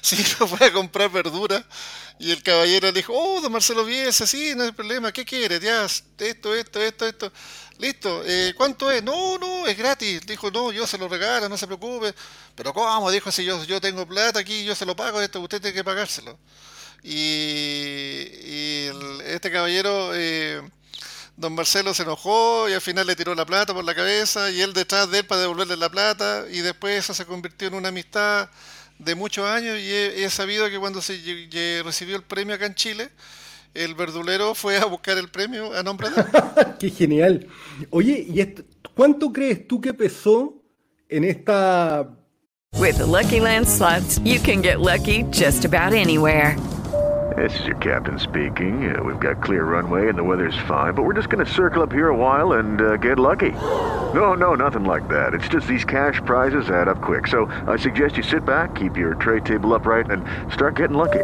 [0.01, 1.65] Sí, no fue a comprar verdura
[2.19, 5.59] y el caballero le dijo, oh, don Marcelo Bielsa, sí, no hay problema, ¿qué quiere?
[5.59, 7.31] Ya, esto, esto, esto, esto.
[7.79, 9.03] Listo, eh, ¿cuánto es?
[9.03, 10.25] No, no, es gratis.
[10.25, 12.13] Dijo, no, yo se lo regalo, no se preocupe.
[12.55, 13.11] Pero ¿cómo?
[13.11, 16.37] Dijo, si yo, tengo plata aquí, yo se lo pago, esto usted tiene que pagárselo.
[17.03, 18.91] Y, y
[19.25, 20.61] este caballero, eh,
[21.35, 24.61] don Marcelo se enojó y al final le tiró la plata por la cabeza y
[24.61, 27.89] él detrás de él para devolverle la plata y después eso se convirtió en una
[27.89, 28.49] amistad
[28.99, 31.13] de muchos años y he, he sabido que cuando se
[31.83, 33.09] recibió el premio acá en Chile,
[33.73, 36.27] el verdulero fue a buscar el premio a nombre de él.
[36.79, 37.47] Qué genial.
[37.89, 38.63] Oye, ¿y esto,
[38.95, 40.61] cuánto crees tú que pesó
[41.09, 42.07] en esta...
[42.79, 46.57] With the Lucky Land slots, you can get lucky just about anywhere.
[47.37, 48.95] This is your captain speaking.
[48.95, 51.81] Uh, we've got clear runway and the weather's fine, but we're just going to circle
[51.81, 53.51] up here a while and uh, get lucky.
[53.51, 55.33] No, no, nothing like that.
[55.33, 57.27] It's just these cash prizes add up quick.
[57.27, 61.23] So I suggest you sit back, keep your tray table upright, and start getting lucky.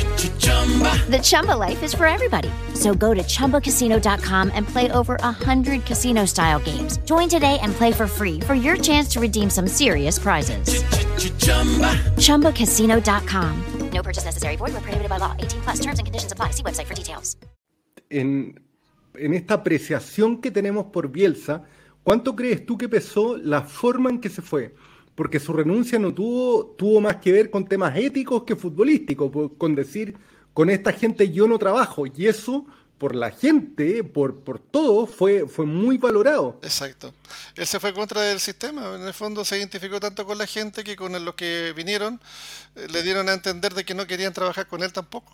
[0.21, 2.49] The Chumba life is for everybody.
[2.75, 6.99] So go to ChumbaCasino.com and play over 100 casino style games.
[7.05, 10.83] Join today and play for free for your chance to redeem some serious prizes.
[12.17, 13.63] ChumbaCasino.com.
[13.93, 14.57] No purchase necessary.
[14.57, 15.35] Void where prohibited by law.
[15.39, 16.51] 18 plus terms and conditions apply.
[16.51, 17.35] See website for details.
[18.09, 18.59] En,
[19.15, 21.63] en esta apreciación que tenemos por Bielsa,
[22.03, 24.75] ¿cuánto crees tú que pesó la forma en que se fue?
[25.21, 29.75] Porque su renuncia no tuvo, tuvo más que ver con temas éticos que futbolísticos, con
[29.75, 30.17] decir,
[30.51, 32.05] con esta gente yo no trabajo.
[32.07, 32.65] Y eso,
[32.97, 36.57] por la gente, por, por todo, fue, fue muy valorado.
[36.63, 37.13] Exacto.
[37.55, 38.95] Él se fue contra del sistema.
[38.95, 42.19] En el fondo se identificó tanto con la gente que con los que vinieron
[42.75, 45.31] eh, le dieron a entender de que no querían trabajar con él tampoco.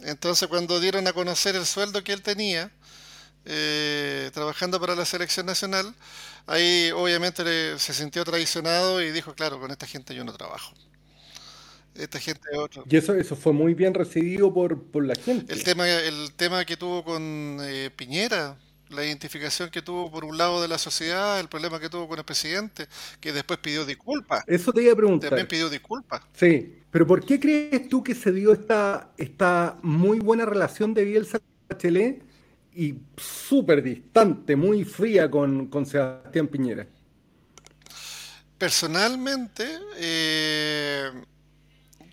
[0.00, 2.70] Entonces cuando dieron a conocer el sueldo que él tenía,
[3.44, 5.94] eh, trabajando para la selección nacional,
[6.46, 10.74] ahí obviamente le- se sintió traicionado y dijo, claro, con esta gente yo no trabajo.
[11.94, 12.84] Esta gente es otro.
[12.88, 15.52] Y eso, eso fue muy bien recibido por, por la gente.
[15.52, 18.56] El tema, el tema que tuvo con eh, Piñera,
[18.88, 22.18] la identificación que tuvo por un lado de la sociedad, el problema que tuvo con
[22.18, 22.86] el presidente,
[23.20, 24.42] que después pidió disculpas.
[24.46, 25.30] Eso te iba a preguntar.
[25.30, 26.22] También pidió disculpas.
[26.34, 31.04] Sí, pero ¿por qué crees tú que se dio esta, esta muy buena relación de
[31.04, 32.22] Bielsa con Bachelet
[32.74, 36.86] y súper distante, muy fría con, con Sebastián Piñera?
[38.62, 41.10] Personalmente, eh,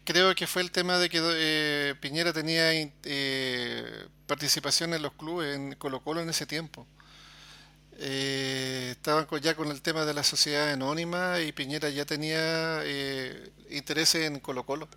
[0.03, 5.55] creo que fue el tema de que eh, Piñera tenía eh, participación en los clubes,
[5.55, 6.87] en Colo Colo en ese tiempo.
[7.99, 12.81] Estaban ya con el tema de la sociedad anónima y Piñera ya tenía
[13.69, 14.89] intereses en Colo Colo.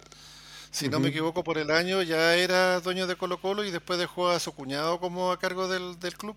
[0.72, 3.98] Si no me equivoco, por el año ya era dueño de Colo Colo y después
[3.98, 6.34] dejó a su cuñado como a cargo del, del club,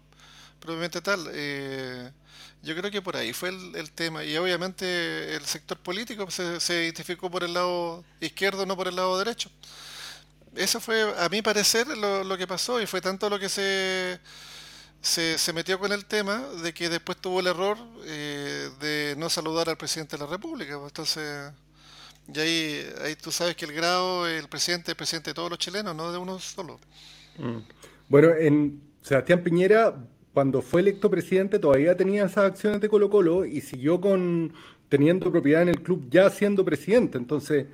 [0.60, 1.28] probablemente tal.
[1.34, 2.12] Eh,
[2.62, 4.26] yo creo que por ahí fue el, el tema.
[4.26, 8.96] Y obviamente el sector político se, se identificó por el lado izquierdo, no por el
[8.98, 9.50] lado derecho.
[10.56, 14.20] Eso fue, a mi parecer, lo, lo que pasó y fue tanto lo que se,
[15.02, 19.30] se, se metió con el tema de que después tuvo el error eh, de no
[19.30, 20.76] saludar al presidente de la República.
[20.76, 21.52] Entonces,
[22.34, 25.60] y ahí, ahí tú sabes que el grado, el presidente es presidente de todos los
[25.60, 26.80] chilenos, no de uno solo.
[27.38, 27.58] Mm.
[28.10, 29.96] Bueno, en Sebastián Piñera,
[30.34, 34.54] cuando fue electo presidente, todavía tenía esas acciones de Colo Colo y siguió con
[34.90, 37.18] teniendo propiedad en el club ya siendo presidente.
[37.18, 37.68] Entonces,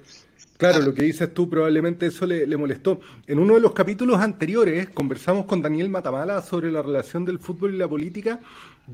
[0.58, 3.00] claro, lo que dices tú probablemente eso le, le molestó.
[3.28, 7.74] En uno de los capítulos anteriores conversamos con Daniel Matamala sobre la relación del fútbol
[7.74, 8.40] y la política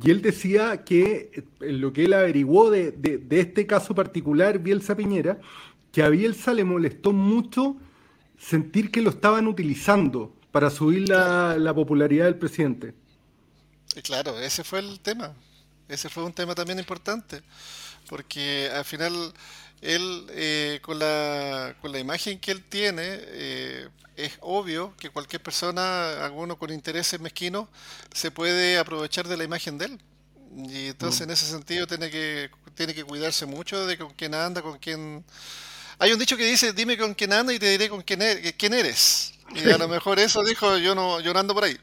[0.01, 4.59] y él decía que eh, lo que él averiguó de, de- de este caso particular,
[4.59, 5.39] Bielsa Piñera,
[5.91, 7.77] que a Bielsa le molestó mucho
[8.37, 12.93] sentir que lo estaban utilizando para subir la, la popularidad del presidente.
[14.03, 15.33] Claro, ese fue el tema.
[15.87, 17.41] Ese fue un tema también importante,
[18.09, 19.33] porque al final
[19.81, 25.41] él, eh, con la, con la imagen que él tiene, eh, es obvio que cualquier
[25.41, 27.67] persona, alguno con intereses mezquinos,
[28.13, 29.99] se puede aprovechar de la imagen de él.
[30.55, 34.61] Y entonces en ese sentido tiene que, tiene que cuidarse mucho de con quién anda,
[34.61, 35.23] con quién
[35.99, 38.53] Hay un dicho que dice, dime con quién andas y te diré con quién eres.
[38.57, 39.33] Quién eres.
[39.55, 41.77] Y a lo mejor eso dijo, yo no, yo no ando por ahí.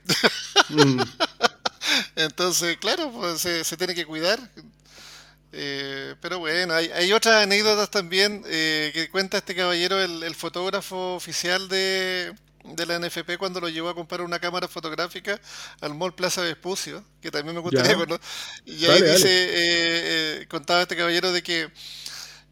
[0.68, 1.00] Mm.
[2.16, 4.38] Entonces, claro, pues se, tiene que cuidar.
[5.56, 11.68] Eh, pero bueno, hay, otras anécdotas también eh, que cuenta este caballero, el, fotógrafo oficial
[11.68, 15.40] de, la NFP, cuando lo llevó a comprar una cámara fotográfica
[15.80, 18.20] al Mall Plaza Vespucio, que también me gustaría conocer.
[18.64, 21.70] Y ahí dice, eh, contaba este caballero de que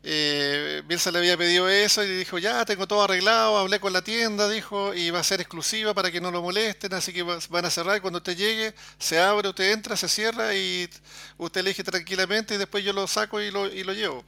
[0.04, 4.02] eh, Bielsa le había pedido eso y dijo, ya tengo todo arreglado, hablé con la
[4.02, 7.64] tienda, dijo, y va a ser exclusiva para que no lo molesten, así que van
[7.64, 10.90] a cerrar y cuando usted llegue, se abre, usted entra, se cierra y
[11.38, 14.24] usted elige tranquilamente y después yo lo saco y lo, y lo llevo.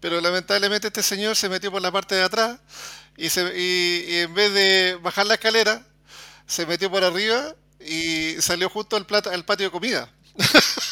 [0.00, 2.58] Pero lamentablemente este señor se metió por la parte de atrás
[3.16, 5.82] y, se, y, en vez de bajar la escalera,
[6.46, 10.10] se metió por arriba y salió justo al, plato, al patio de comida.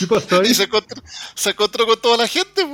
[0.44, 2.66] Y se encontró, con toda la gente,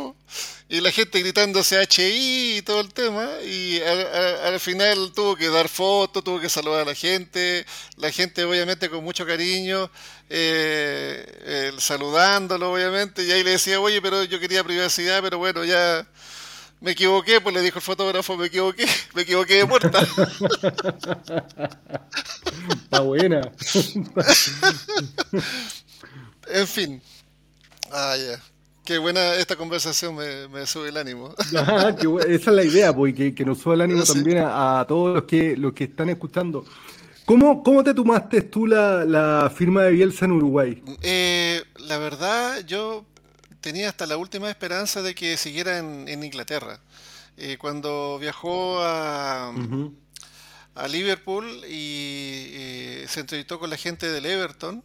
[0.69, 5.69] y la gente gritándose HI y todo el tema, y al, final tuvo que dar
[5.69, 9.91] fotos, tuvo que saludar a la gente, la gente obviamente con mucho cariño,
[10.31, 16.07] eh, saludándolo obviamente, y ahí le decía, oye, pero yo quería privacidad, pero bueno, ya
[16.83, 20.01] me equivoqué, pues le dijo el fotógrafo, me equivoqué, me equivoqué de puerta.
[22.85, 23.41] Está buena.
[26.53, 27.03] En fin.
[27.91, 28.41] Ah, ya.
[28.85, 31.35] Qué buena esta conversación, me, sube el ánimo.
[32.29, 35.57] esa es la idea, pues, que, nos sube el ánimo también a, todos los que,
[35.57, 36.65] los que están escuchando.
[37.25, 40.83] ¿Cómo, ¿Cómo te tomaste tú la, firma de Bielsa en Uruguay?
[41.01, 43.05] Eh, la verdad, yo
[43.61, 46.81] tenía hasta la última esperanza de que siguiera en, Inglaterra.
[47.37, 49.53] Eh, cuando viajó a,
[50.75, 54.83] a Liverpool y eh, se entrevistó con la gente del Everton,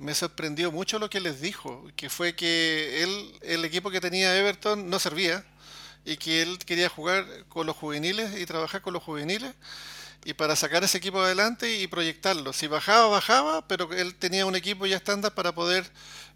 [0.00, 4.34] me sorprendió mucho lo que les dijo, que fue que él, el equipo que tenía
[4.34, 5.44] Everton no servía
[6.06, 9.54] y que él quería jugar con los juveniles y trabajar con los juveniles
[10.24, 12.52] y para sacar ese equipo adelante y proyectarlo.
[12.52, 15.90] Si bajaba, bajaba, pero él tenía un equipo ya estándar para poder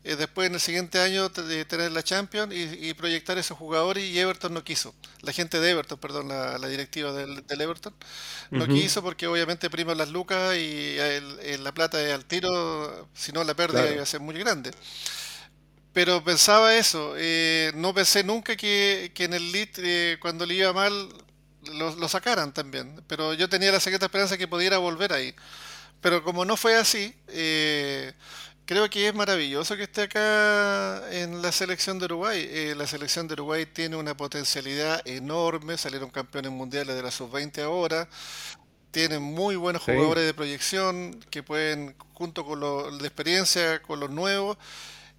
[0.05, 4.53] eh, después en el siguiente año tener la Champions y, proyectar esos jugadores y Everton
[4.53, 4.95] no quiso.
[5.23, 7.95] La gente de Everton, perdón, la, directiva del, Everton,
[8.51, 10.97] no quiso porque obviamente priman las lucas y
[11.59, 14.73] la plata es al tiro, si no la pérdida iba a ser muy grande.
[15.95, 20.73] Pero pensaba eso, eh, no pensé nunca que, en el lead, eh, cuando le iba
[20.73, 21.09] mal,
[21.73, 23.03] lo, sacaran también.
[23.07, 25.35] Pero yo tenía la secreta esperanza que pudiera volver ahí.
[26.01, 28.13] Pero como no fue así, eh,
[28.67, 32.49] Creo que es maravilloso que esté acá en la selección de Uruguay.
[32.49, 37.63] Eh, la selección de Uruguay tiene una potencialidad enorme, salieron campeones mundiales de la sub-20
[37.63, 38.09] ahora,
[38.91, 44.09] tienen muy buenos jugadores de proyección que pueden, junto con lo de experiencia, con los
[44.09, 44.57] nuevos,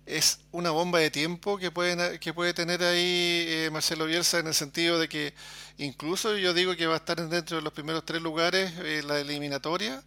[0.06, 4.48] es una bomba de tiempo que, pueden, que puede tener ahí eh, Marcelo Bielsa en
[4.48, 5.34] el sentido de que
[5.78, 9.20] incluso yo digo que va a estar dentro de los primeros tres lugares en la
[9.20, 10.04] eliminatoria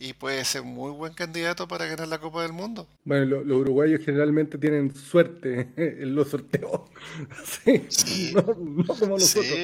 [0.00, 2.86] y puede ser muy buen candidato para ganar la Copa del Mundo.
[3.04, 6.82] Bueno, los uruguayos generalmente tienen suerte en los sorteos.
[7.88, 8.44] Sí, No,
[8.86, 9.58] como nosotros.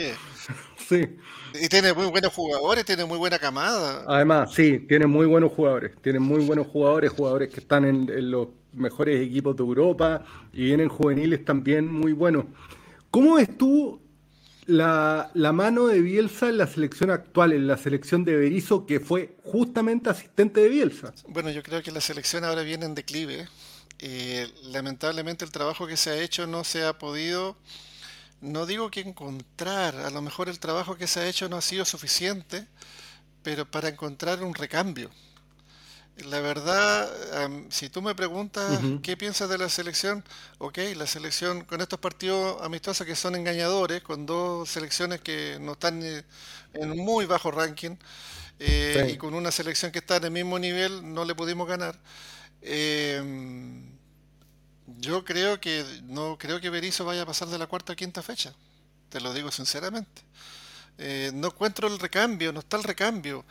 [0.89, 1.17] Sí.
[1.55, 4.05] Y tiene muy buenos jugadores, tiene muy buena camada.
[4.09, 5.93] Además, sí, tiene muy buenos jugadores.
[6.03, 10.89] Tiene muy buenos jugadores, jugadores que están en, los mejores equipos de Europa y vienen
[10.89, 12.47] juveniles también muy buenos.
[13.11, 14.01] ¿Cómo ves tú
[14.67, 19.01] la, la, mano de Bielsa en la selección actual, en la selección de Berizzo, que
[19.01, 21.13] fue justamente asistente de Bielsa.
[21.29, 23.49] Bueno, yo creo que la selección ahora viene en declive.
[23.99, 27.57] Eh, lamentablemente el trabajo que se ha hecho no se ha podido,
[28.41, 31.63] no digo que encontrar, a lo mejor el trabajo que se ha hecho no ha
[31.63, 32.67] sido suficiente,
[33.43, 35.11] pero para encontrar un recambio.
[36.17, 37.11] La verdad,
[37.71, 40.23] si tú me preguntas qué piensas de la selección,
[40.59, 45.73] ok, la selección con estos partidos amistosos que son engañadores, con dos selecciones que no
[45.73, 47.97] están en un muy bajo ranking
[48.61, 51.99] eh, y con una selección que está en el mismo nivel, no le pudimos ganar.
[52.63, 53.91] Em,
[54.87, 58.23] yo creo que no creo que Berizzo vaya a pasar de la cuarta a quinta
[58.23, 58.55] fecha,
[59.09, 60.23] te lo digo sinceramente.
[60.99, 63.45] Eh, no encuentro el recambio, no está el recambio.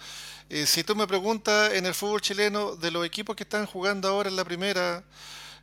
[0.49, 4.07] Eh, si tú me preguntas en el fútbol chileno, de los equipos que están jugando
[4.07, 5.03] ahora en la primera,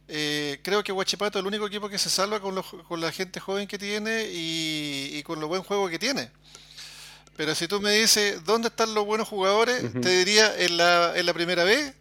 [0.08, 3.40] eh, creo que Huachipato es el único equipo que se salva con, con la gente
[3.40, 6.30] joven que tiene y, con lo buen juego que tiene.
[7.36, 9.82] Pero si tú me dices, ¿dónde están los buenos jugadores?
[10.02, 11.94] Te diría en la, en la primera B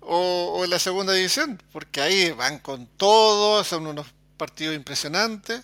[0.00, 5.62] o, o en la segunda división, porque ahí van con todo, son unos partidos impresionantes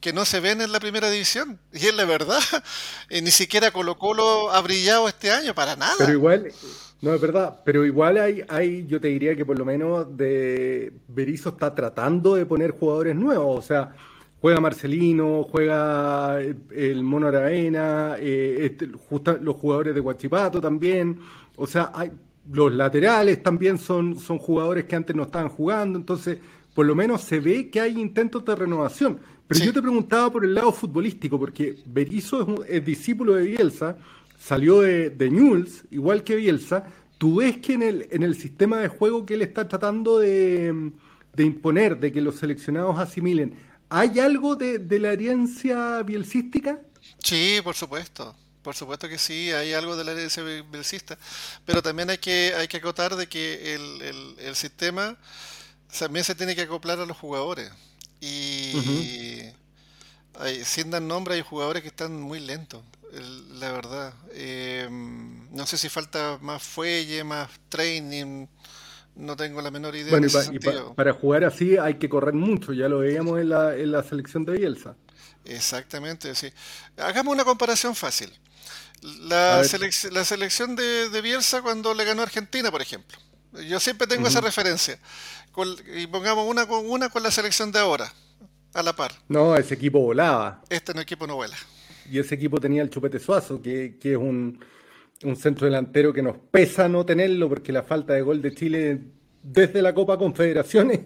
[0.00, 1.58] que no se ven en la primera división.
[1.72, 2.40] Y es la verdad.
[3.10, 5.94] ni siquiera Colo Colo ha brillado este año, para nada.
[5.98, 6.52] Pero igual,
[7.00, 10.92] no es verdad, pero igual hay, hay, yo te diría que por lo menos de
[11.08, 13.58] Berizzo está tratando de poner jugadores nuevos.
[13.58, 13.94] O sea,
[14.40, 21.20] juega Marcelino, juega eh, el Mono Aravena, eh, este, los jugadores de Guachipato también.
[21.56, 22.10] O sea, hay,
[22.50, 25.98] los laterales también son, son jugadores que antes no estaban jugando.
[25.98, 26.38] Entonces,
[26.74, 29.20] por lo menos se ve que hay intentos de renovación.
[29.48, 33.96] Pero yo te preguntaba por el lado futbolístico, porque Berizzo es, discípulo de Bielsa,
[34.38, 36.84] salió de, de igual que Bielsa.
[37.16, 40.92] ¿Tú ves que en el, en el sistema de juego que él está tratando de,
[41.32, 43.54] de imponer, de que los seleccionados asimilen,
[43.88, 46.80] ¿hay algo de, de la herencia bielcística?
[47.24, 48.36] Sí, por supuesto.
[48.62, 51.16] Por supuesto que sí, hay algo de la herencia bielcista,
[51.64, 55.16] pero también hay que, hay que acotar de que el, el, el sistema
[55.98, 57.70] también se tiene que acoplar a los jugadores.
[58.20, 59.52] Y
[60.64, 62.82] sin dar nombre hay jugadores que están muy lentos,
[63.58, 64.14] la verdad.
[64.32, 68.46] Em, no sé si falta más fuelle, más training,
[69.16, 70.10] no tengo la menor idea.
[70.10, 70.58] Bueno, y,
[70.94, 74.44] para jugar así hay que correr mucho, ya lo veíamos en la, en la selección
[74.44, 74.94] de Bielsa.
[75.44, 76.52] Exactamente, sí.
[76.98, 78.30] Hagamos una comparación fácil.
[79.22, 79.62] La,
[80.10, 83.16] la selección de, de, Bielsa cuando le ganó a Argentina, por ejemplo.
[83.68, 84.98] Yo siempre tengo esa referencia
[85.96, 88.12] y pongamos una con una con la selección de ahora,
[88.74, 89.12] a la par.
[89.28, 90.62] No, ese equipo volaba.
[90.68, 91.56] Este no equipo no vuela.
[92.10, 94.60] Y ese equipo tenía el Chupete Suazo, que, es un,
[95.36, 99.00] centro delantero que nos pesa no tenerlo, porque la falta de gol de Chile
[99.42, 101.00] desde la Copa Confederaciones,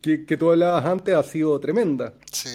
[0.00, 2.14] que, que tú hablabas antes, ha sido tremenda.
[2.32, 2.48] Sí,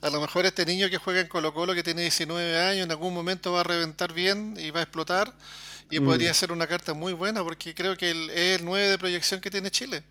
[0.00, 2.90] a lo mejor este niño que juega en Colo Colo, que tiene 19 años, en
[2.90, 5.32] algún momento va a reventar bien y va a explotar.
[5.92, 6.04] Y mm.
[6.06, 9.50] podría ser una carta muy buena, porque creo que es el 9 de proyección que
[9.50, 10.02] tiene Chile.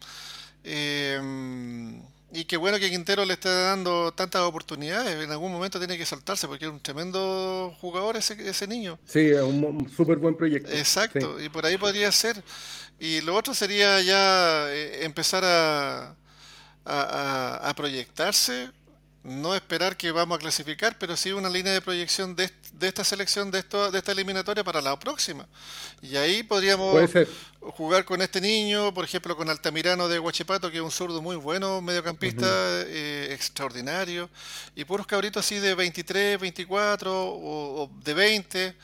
[0.64, 2.00] Em,
[2.32, 5.24] y qué bueno que Quintero le esté dando tantas oportunidades.
[5.24, 9.00] En algún momento tiene que saltarse porque es un tremendo jugador ese, ese niño.
[9.06, 10.72] Sí, es un, súper buen proyecto.
[10.72, 12.42] Exacto, y por ahí podría ser.
[13.00, 16.16] Y lo otro sería ya eh, empezar a,
[16.86, 18.70] a, a proyectarse
[19.24, 22.50] no esperar que vamos a clasificar, pero sí una línea de proyección de,
[22.82, 25.48] esta selección, de, esto, de esta eliminatoria para la próxima.
[26.02, 26.98] Y ahí podríamos
[27.60, 31.36] jugar con este niño, por ejemplo, con Altamirano de Huachipato, que es un zurdo muy
[31.36, 34.30] bueno, mediocampista eh, extraordinario,
[34.76, 38.76] y puros cabritos así de 23, 24 o, de 20,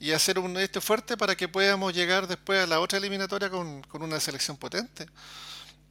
[0.00, 3.82] y hacer un este fuerte para que podamos llegar después a la otra eliminatoria con,
[3.82, 5.06] con una selección potente.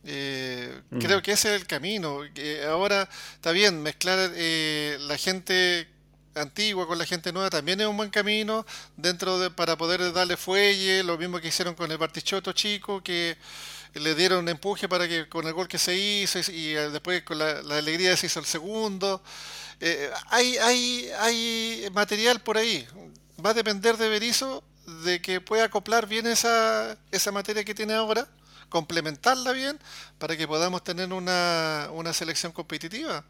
[0.03, 0.99] Eh, mm.
[0.99, 2.21] Creo que ese es el camino.
[2.67, 5.87] ahora está bien, mezclar eh, la gente
[6.35, 8.63] antigua con la gente nueva también es un buen camino
[8.95, 13.37] dentro de, para poder darle fuelle, lo mismo que hicieron con el Bartichotto chico, que
[13.95, 17.39] le dieron empuje para que con el gol que se hizo y, eh, después con
[17.39, 19.21] la, alegría se hizo el segundo.
[20.29, 22.87] hay, hay, hay material por ahí.
[23.43, 24.63] Va a depender de Berizzo
[25.03, 28.27] de que pueda acoplar bien esa, esa materia que tiene ahora
[28.69, 29.77] complementarla bien
[30.17, 33.25] para que podamos tener una, una selección competitiva.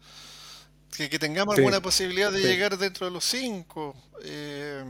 [0.96, 3.94] Que, que tengamos alguna posibilidad de llegar dentro de los cinco.
[4.22, 4.82] Eh,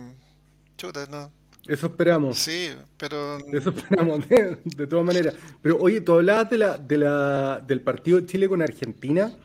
[0.76, 1.32] chuta, no.
[1.68, 2.38] Eso esperamos.
[2.38, 3.38] Sí, pero...
[3.52, 5.34] Eso esperamos, de, todas maneras.
[5.60, 9.36] Pero oye, tú hablabas de la, de la, del partido de Chile con Argentina,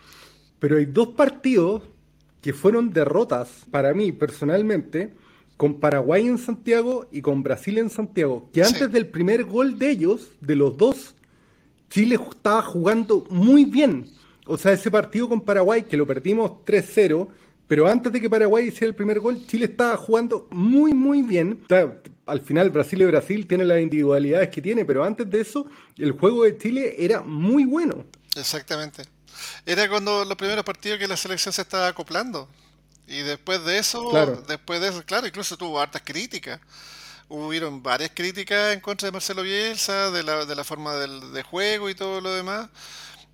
[0.58, 1.84] pero hay dos partidos
[2.42, 5.14] que fueron derrotas para mí personalmente,
[5.58, 9.92] con Paraguay en Santiago y con Brasil en Santiago, que antes del primer gol de
[9.92, 11.16] ellos, de los dos,
[11.90, 14.10] Chile estaba jugando muy bien.
[14.46, 17.28] O sea, ese partido con Paraguay, que lo perdimos 3-0,
[17.68, 21.64] pero antes de que Paraguay hiciera el primer gol, Chile estaba jugando muy, muy bien.
[22.26, 25.66] al final, Brasil y Brasil tienen las individualidades que tiene, pero antes de eso,
[25.98, 28.06] el juego de Chile era muy bueno.
[28.36, 29.04] Exactamente.
[29.66, 32.50] Era cuando los primeros partidos que la selección se estaba acoplando.
[33.08, 34.12] Y después de eso,
[34.48, 36.60] después de eso, claro, incluso tuvo hartas críticas.
[37.30, 41.44] Hubieron varias críticas en contra de Marcelo Bielsa, de la, de la forma del, de
[41.44, 42.70] juego y todo lo demás.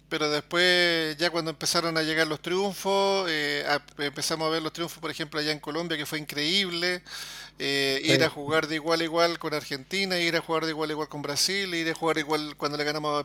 [0.10, 3.64] Pero después, ya cuando empezaron a llegar los triunfos, eh,
[4.00, 7.04] empezamos a ver los triunfos, por ejemplo, allá en Colombia, que fue increíble.
[7.60, 10.90] Eh, ir a jugar de igual a igual con Argentina, ir a jugar de igual
[10.90, 13.24] a igual con Brasil, ir a jugar igual cuando le ganamos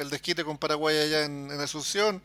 [0.00, 2.22] el desquite con Paraguay allá en Asunción.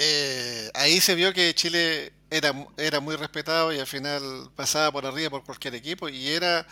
[0.00, 4.22] Eh, ahí se vio que Chile era, era muy respetado y al final
[4.54, 6.66] pasaba por arriba por cualquier equipo y era,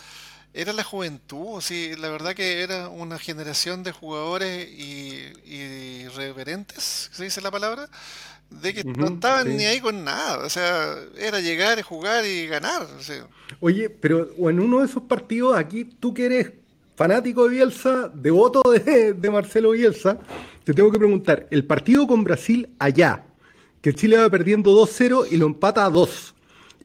[0.54, 7.10] era la juventud, sí, la verdad que era una generación de jugadores y, y reverentes,
[7.12, 7.88] ¿se dice la palabra?
[8.50, 12.86] De que no estaban ni ahí con nada, o sea, era llegar, jugar y ganar.
[13.58, 16.52] Oye, pero en uno de esos partidos, aquí tú que eres
[16.94, 20.18] fanático de Bielsa, devoto de, de Marcelo Bielsa,
[20.66, 23.24] te tengo que preguntar, el partido con Brasil allá,
[23.80, 26.34] que Chile va perdiendo 2-0 y lo empata a 2.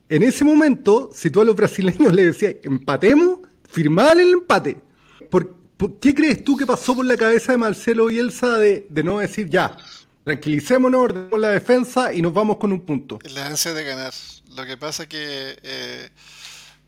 [0.07, 4.77] En ese momento, si tú los brasileños le decías, empatemos, firmar el empate.
[5.32, 5.55] ¿Por,
[5.99, 9.75] qué crees tú que pasó por la cabeza de Marcelo Bielsa de, no decir ya?
[10.25, 13.17] Tranquilicémonos, ordenemos la defensa y nos vamos con un punto.
[13.34, 14.13] La ansia de ganar.
[14.55, 16.09] Lo que pasa que eh,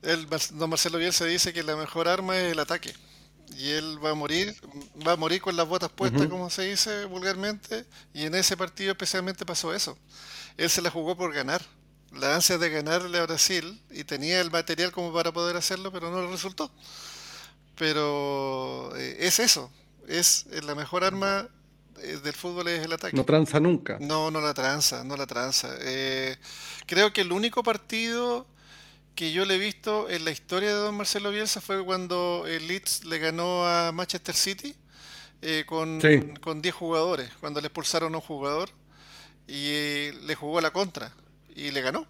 [0.03, 2.93] el, don Marcelo Bielsa dice que la mejor arma es el ataque.
[3.57, 4.55] Y él va a morir,
[5.05, 7.85] va a morir con las botas puestas, como se dice vulgarmente.
[8.13, 9.97] Y en ese partido especialmente pasó eso.
[10.57, 11.61] Él se la jugó por ganar.
[12.11, 16.11] La ansia de ganarle a Brasil y tenía el material como para poder hacerlo, pero
[16.11, 16.71] no le resultó.
[17.75, 19.71] Pero eh, es eso.
[20.07, 21.49] Es la mejor arma
[22.01, 23.15] eh, del fútbol es el ataque.
[23.15, 23.97] No tranza nunca.
[23.99, 25.69] No, no la tranza, no la tranza.
[25.81, 26.37] Eh,
[26.85, 28.45] creo que el único partido
[29.15, 32.67] que yo le he visto en la historia de don Marcelo Bielsa fue cuando el
[32.67, 34.75] Leeds le ganó a Manchester City
[35.41, 35.99] eh, con,
[36.41, 38.69] con 10 jugadores, cuando le expulsaron a un jugador
[39.47, 41.11] y le jugó a la contra
[41.55, 42.07] y le ganó.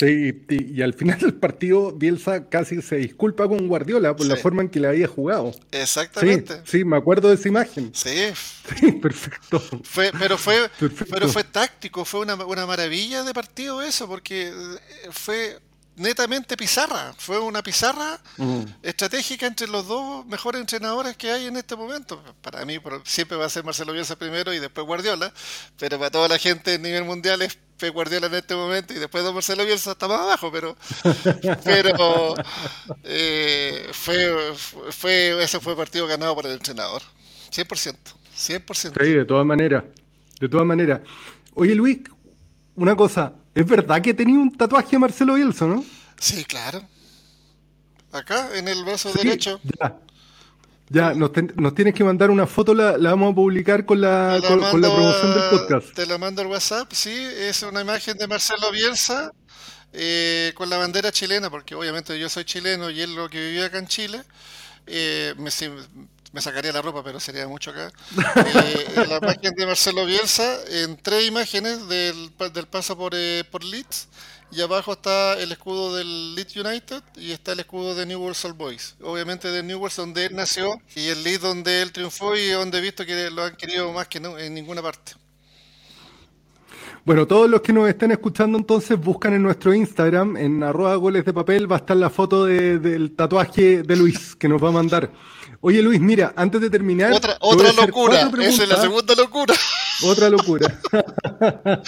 [0.00, 4.62] Sí, y, al final del partido Bielsa casi se disculpa con Guardiola por la forma
[4.62, 5.52] en que le había jugado.
[5.72, 6.62] Exactamente.
[6.64, 7.90] Sí, me acuerdo de esa imagen.
[7.94, 8.08] Sí.
[8.80, 9.60] Sí, perfecto.
[9.82, 10.70] Fue, pero fue,
[11.10, 15.58] pero fue táctico, fue una, una maravilla de partido eso, porque eh, fue
[16.00, 17.12] netamente pizarra.
[17.18, 18.62] Fue una pizarra mm.
[18.82, 22.22] estratégica entre los dos mejores entrenadores que hay en este momento.
[22.40, 25.32] Para mí siempre va a ser Marcelo Bielsa primero y después Guardiola,
[25.78, 28.98] pero para toda la gente a nivel mundial es Pep Guardiola en este momento y
[28.98, 30.76] después de Marcelo Bielsa está más abajo, pero
[31.64, 32.34] pero
[33.04, 34.54] eh, fue,
[34.90, 37.02] fue ese fue partido ganado por el entrenador.
[37.52, 37.96] 100%,
[38.36, 39.04] 100%.
[39.04, 39.84] Sí, de todas maneras.
[40.40, 41.00] De todas maneras.
[41.54, 41.98] Oye, Luis,
[42.74, 45.84] una cosa, ¿Es verdad que tenía un tatuaje Marcelo Bielsa, no?
[46.18, 46.82] Sí, claro.
[48.12, 49.60] Acá, en el brazo derecho.
[49.78, 51.32] Ya, ya nos,
[51.74, 55.50] tienes que mandar una foto, la, vamos a publicar con la, con, la promoción del
[55.50, 55.94] podcast.
[55.94, 59.32] Te la mando al WhatsApp, sí, es una imagen de Marcelo Bielsa
[59.92, 63.66] eh, con la bandera chilena, porque obviamente yo soy chileno y él lo que vivía
[63.66, 64.22] acá en Chile.
[64.86, 65.50] Eh, me,
[66.32, 67.92] me sacaría la ropa, pero sería mucho acá.
[68.36, 73.64] Eh, la imagen de Marcelo Bielsa, en tres imágenes del, del paso por, eh, por
[73.64, 74.08] Leeds,
[74.52, 78.56] y abajo está el escudo del Leeds United y está el escudo de Newell's Old
[78.56, 78.96] Boys.
[79.00, 82.80] Obviamente de Newell's donde él nació y el Leeds donde él triunfó y donde he
[82.80, 85.12] visto que lo han querido más que en ninguna parte.
[87.04, 91.24] Bueno, todos los que nos estén escuchando entonces buscan en nuestro Instagram, en arroba goles
[91.24, 94.72] de papel, va a estar la foto del tatuaje de Luis que nos va a
[94.72, 95.10] mandar.
[95.62, 97.12] Oye Luis, mira, antes de terminar...
[97.12, 99.54] Otra, otra locura, esa es la segunda locura.
[100.04, 100.78] Otra locura.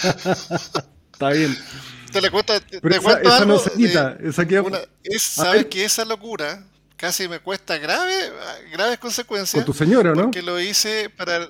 [1.13, 1.55] Está bien.
[2.11, 4.17] Te la cuento, te, esa, esa no se quita.
[4.19, 4.63] esa queda...
[5.19, 6.65] ¿Sabes que esa locura
[7.03, 8.31] casi me cuesta grave,
[8.71, 9.65] graves consecuencias?
[9.65, 10.21] Con tu señora, ¿no?
[10.23, 11.49] Porque lo hice para,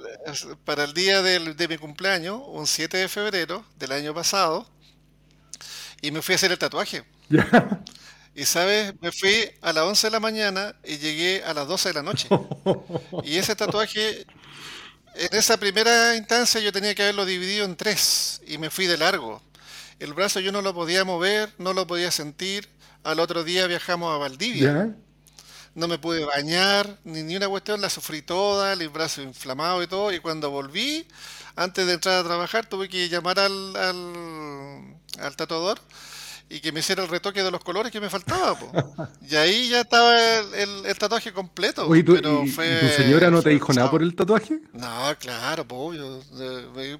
[0.66, 4.68] para el día del, de mi cumpleaños, un 7 de febrero del año pasado,
[6.02, 7.04] y me fui a hacer el tatuaje.
[7.30, 7.48] Ya.
[8.36, 11.90] Y sabes, me fui a las 11 de la mañana y llegué a las 12
[11.90, 12.28] de la noche.
[13.24, 14.26] Y ese tatuaje,
[15.14, 18.98] en esa primera instancia yo tenía que haberlo dividido en tres y me fui de
[18.98, 19.40] largo.
[20.00, 22.68] El brazo yo no lo podía mover, no lo podía sentir.
[23.04, 24.96] Al otro día viajamos a Valdivia.
[25.76, 29.88] No me pude bañar, ni, ni una cuestión, la sufrí toda, el brazo inflamado y
[29.88, 30.12] todo.
[30.12, 31.08] Y cuando volví,
[31.56, 35.80] antes de entrar a trabajar, tuve que llamar al, al, al tatuador
[36.54, 38.56] y que me hiciera el retoque de los colores que me faltaba.
[39.28, 41.88] Y ahí ya estaba el, tatuaje completo.
[41.88, 44.60] Oye, ¿tú, pero tu señora no te dijo nada por el tatuaje?
[44.72, 46.00] No, claro, pues,
[46.30, 47.00] de,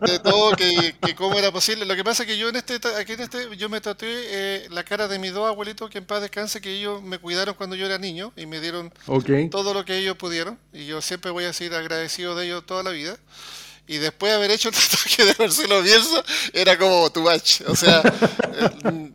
[0.00, 1.84] de, todo, que, que, cómo era posible.
[1.84, 4.66] Lo que pasa es que yo en este, aquí en este, yo me tatué eh,
[4.70, 7.76] la cara de mis dos abuelitos que en paz descanse, que ellos me cuidaron cuando
[7.76, 8.92] yo era niño y me dieron
[9.52, 10.58] todo lo que ellos pudieron.
[10.72, 13.16] Y yo siempre voy a ser agradecido de ellos toda la vida
[13.86, 17.62] y después de haber hecho el tatuaje de Marcelo Bielsa, era como tu match.
[17.66, 18.02] O sea,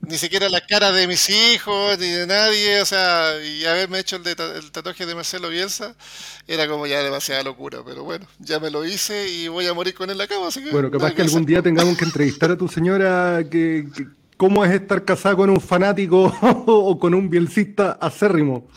[0.07, 4.17] ni siquiera la cara de mis hijos, ni de nadie, o sea, y haberme hecho
[4.17, 5.95] el, tatuaje de Marcelo Bielsa,
[6.47, 7.79] era como ya demasiada locura.
[7.85, 10.47] Pero bueno, ya me lo hice y voy a morir con él en la cama.
[10.47, 13.87] Así que bueno, capaz que, algún día tengamos que entrevistar a tu señora que,
[14.35, 16.25] cómo es estar casada con un fanático
[16.67, 18.67] o con un bielcista acérrimo.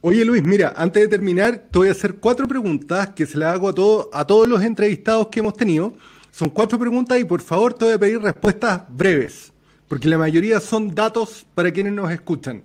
[0.00, 3.54] Oye Luis, mira, antes de terminar, te voy a hacer cuatro preguntas que se las
[3.54, 5.94] hago a, todo, a todos los entrevistados que hemos tenido.
[6.30, 9.52] Son cuatro preguntas y por favor te voy a pedir respuestas breves,
[9.88, 12.62] porque la mayoría son datos para quienes nos escuchan.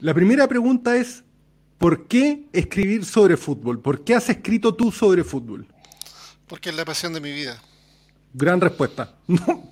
[0.00, 1.22] La primera pregunta es,
[1.78, 3.80] ¿por qué escribir sobre fútbol?
[3.80, 5.66] ¿Por qué has escrito tú sobre fútbol?
[6.48, 7.62] Porque es la pasión de mi vida.
[8.32, 9.14] Gran respuesta.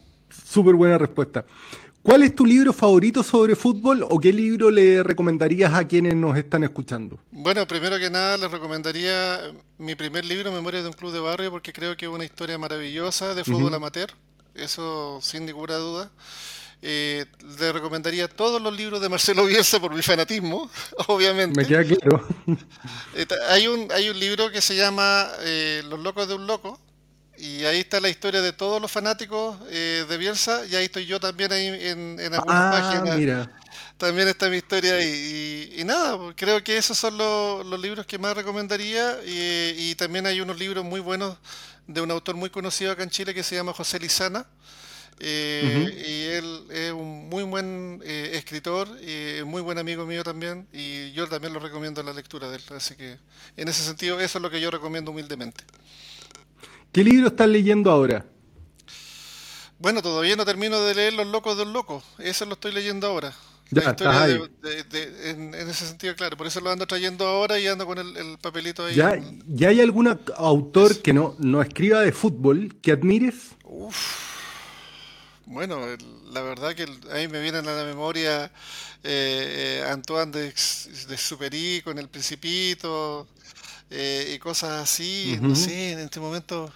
[0.46, 1.44] Súper buena respuesta.
[2.02, 6.36] ¿Cuál es tu libro favorito sobre fútbol o qué libro le recomendarías a quienes nos
[6.36, 7.20] están escuchando?
[7.30, 11.52] Bueno, primero que nada les recomendaría mi primer libro, Memorias de un Club de Barrio,
[11.52, 14.10] porque creo que es una historia maravillosa de fútbol amateur,
[14.54, 16.10] eso sin ninguna duda.
[16.84, 17.24] Eh,
[17.60, 20.68] le recomendaría todos los libros de Marcelo Bielsa por mi fanatismo,
[21.06, 21.60] obviamente.
[21.60, 22.26] Me queda claro.
[23.48, 26.80] Hay, un, hay un libro que se llama eh, Los locos de un loco,
[27.42, 31.18] y ahí está la historia de todos los fanáticos de Bielsa, y ahí estoy yo
[31.18, 33.18] también ahí en, en algunas ah, páginas.
[33.18, 33.58] Mira.
[33.98, 38.04] También está mi historia y, y, nada, pues, creo que esos son los, los libros
[38.06, 41.36] que más recomendaría y, y también hay unos libros muy buenos
[41.86, 44.46] de un autor muy conocido acá en Chile que se llama José Lizana
[45.24, 50.66] eh, y él es un muy buen eh, escritor, y muy buen amigo mío también,
[50.72, 52.62] y yo también lo recomiendo la lectura de él.
[52.70, 53.18] Así que
[53.56, 55.62] en ese sentido, eso es lo que yo recomiendo humildemente.
[56.92, 58.26] ¿Qué libro estás leyendo ahora?
[59.78, 63.06] Bueno, todavía no termino de leer Los Locos de un Loco, eso lo estoy leyendo
[63.06, 63.32] ahora.
[63.70, 63.96] Ya,
[64.28, 68.84] en, ese sentido, claro, por eso lo ando trayendo ahora y ando con el, papelito
[68.84, 68.94] ahí.
[68.94, 73.52] ¿Ya, ¿Ya, hay algún autor que no, no escriba de fútbol que admires?
[73.64, 73.96] Uf.
[75.46, 75.80] Bueno,
[76.30, 78.52] la verdad que a mí me vienen a la memoria
[79.02, 83.26] eh, eh, Antoine de, de Superi con El Principito
[83.90, 85.38] eh, y cosas así.
[85.40, 86.72] No sé, en este momento,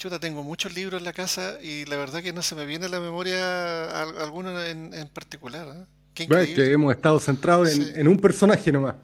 [0.00, 2.86] chuta, tengo muchos libros en la casa y la verdad que no se me viene
[2.86, 5.86] a la memoria alguno en, particular.
[6.14, 8.94] Qué que hemos estado centrados en, en un personaje nomás.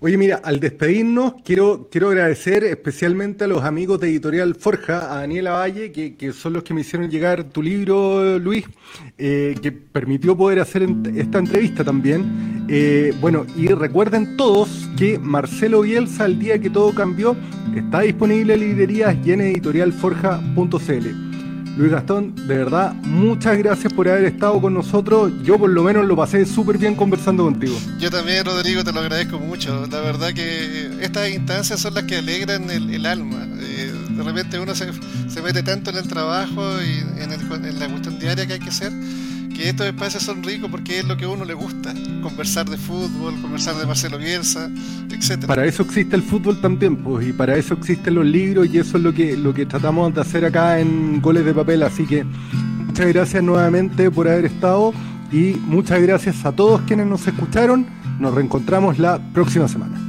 [0.00, 5.20] Oye, mira, al despedirnos, quiero, quiero agradecer especialmente a los amigos de Editorial Forja, a
[5.20, 8.66] Daniela Valle, que, son los que me hicieron llegar tu libro, Luis,
[9.16, 12.66] eh, que permitió poder hacer esta entrevista también.
[12.68, 17.36] Eh, bueno, y recuerden todos que Marcelo Bielsa, el día que todo cambió,
[17.74, 21.25] está disponible en librerías y en editorialforja.cl.
[21.76, 25.30] Luis Gastón, de verdad, muchas gracias por haber estado con nosotros.
[25.42, 27.76] Yo por lo menos lo pasé súper bien conversando contigo.
[27.98, 29.86] Yo también, Rodrigo, te lo agradezco mucho.
[29.90, 33.46] La verdad que estas instancias son las que alegran el, alma.
[33.60, 34.90] Eh, de repente uno se,
[35.42, 38.92] mete tanto en el trabajo y en, en la cuestión diaria que hay que hacer
[39.56, 42.76] que estos espacios son ricos porque es lo que a uno le gusta, conversar de
[42.76, 44.70] fútbol, conversar de Marcelo Bielsa,
[45.10, 45.46] etcétera.
[45.46, 48.98] Para eso existe el fútbol también, pues, y para eso existen los libros y eso
[48.98, 52.24] es lo que, lo que tratamos de hacer acá en Goles de Papel, así que
[52.86, 54.92] muchas gracias nuevamente por haber estado
[55.32, 57.86] y muchas gracias a todos quienes nos escucharon.
[58.20, 60.05] Nos reencontramos la próxima semana.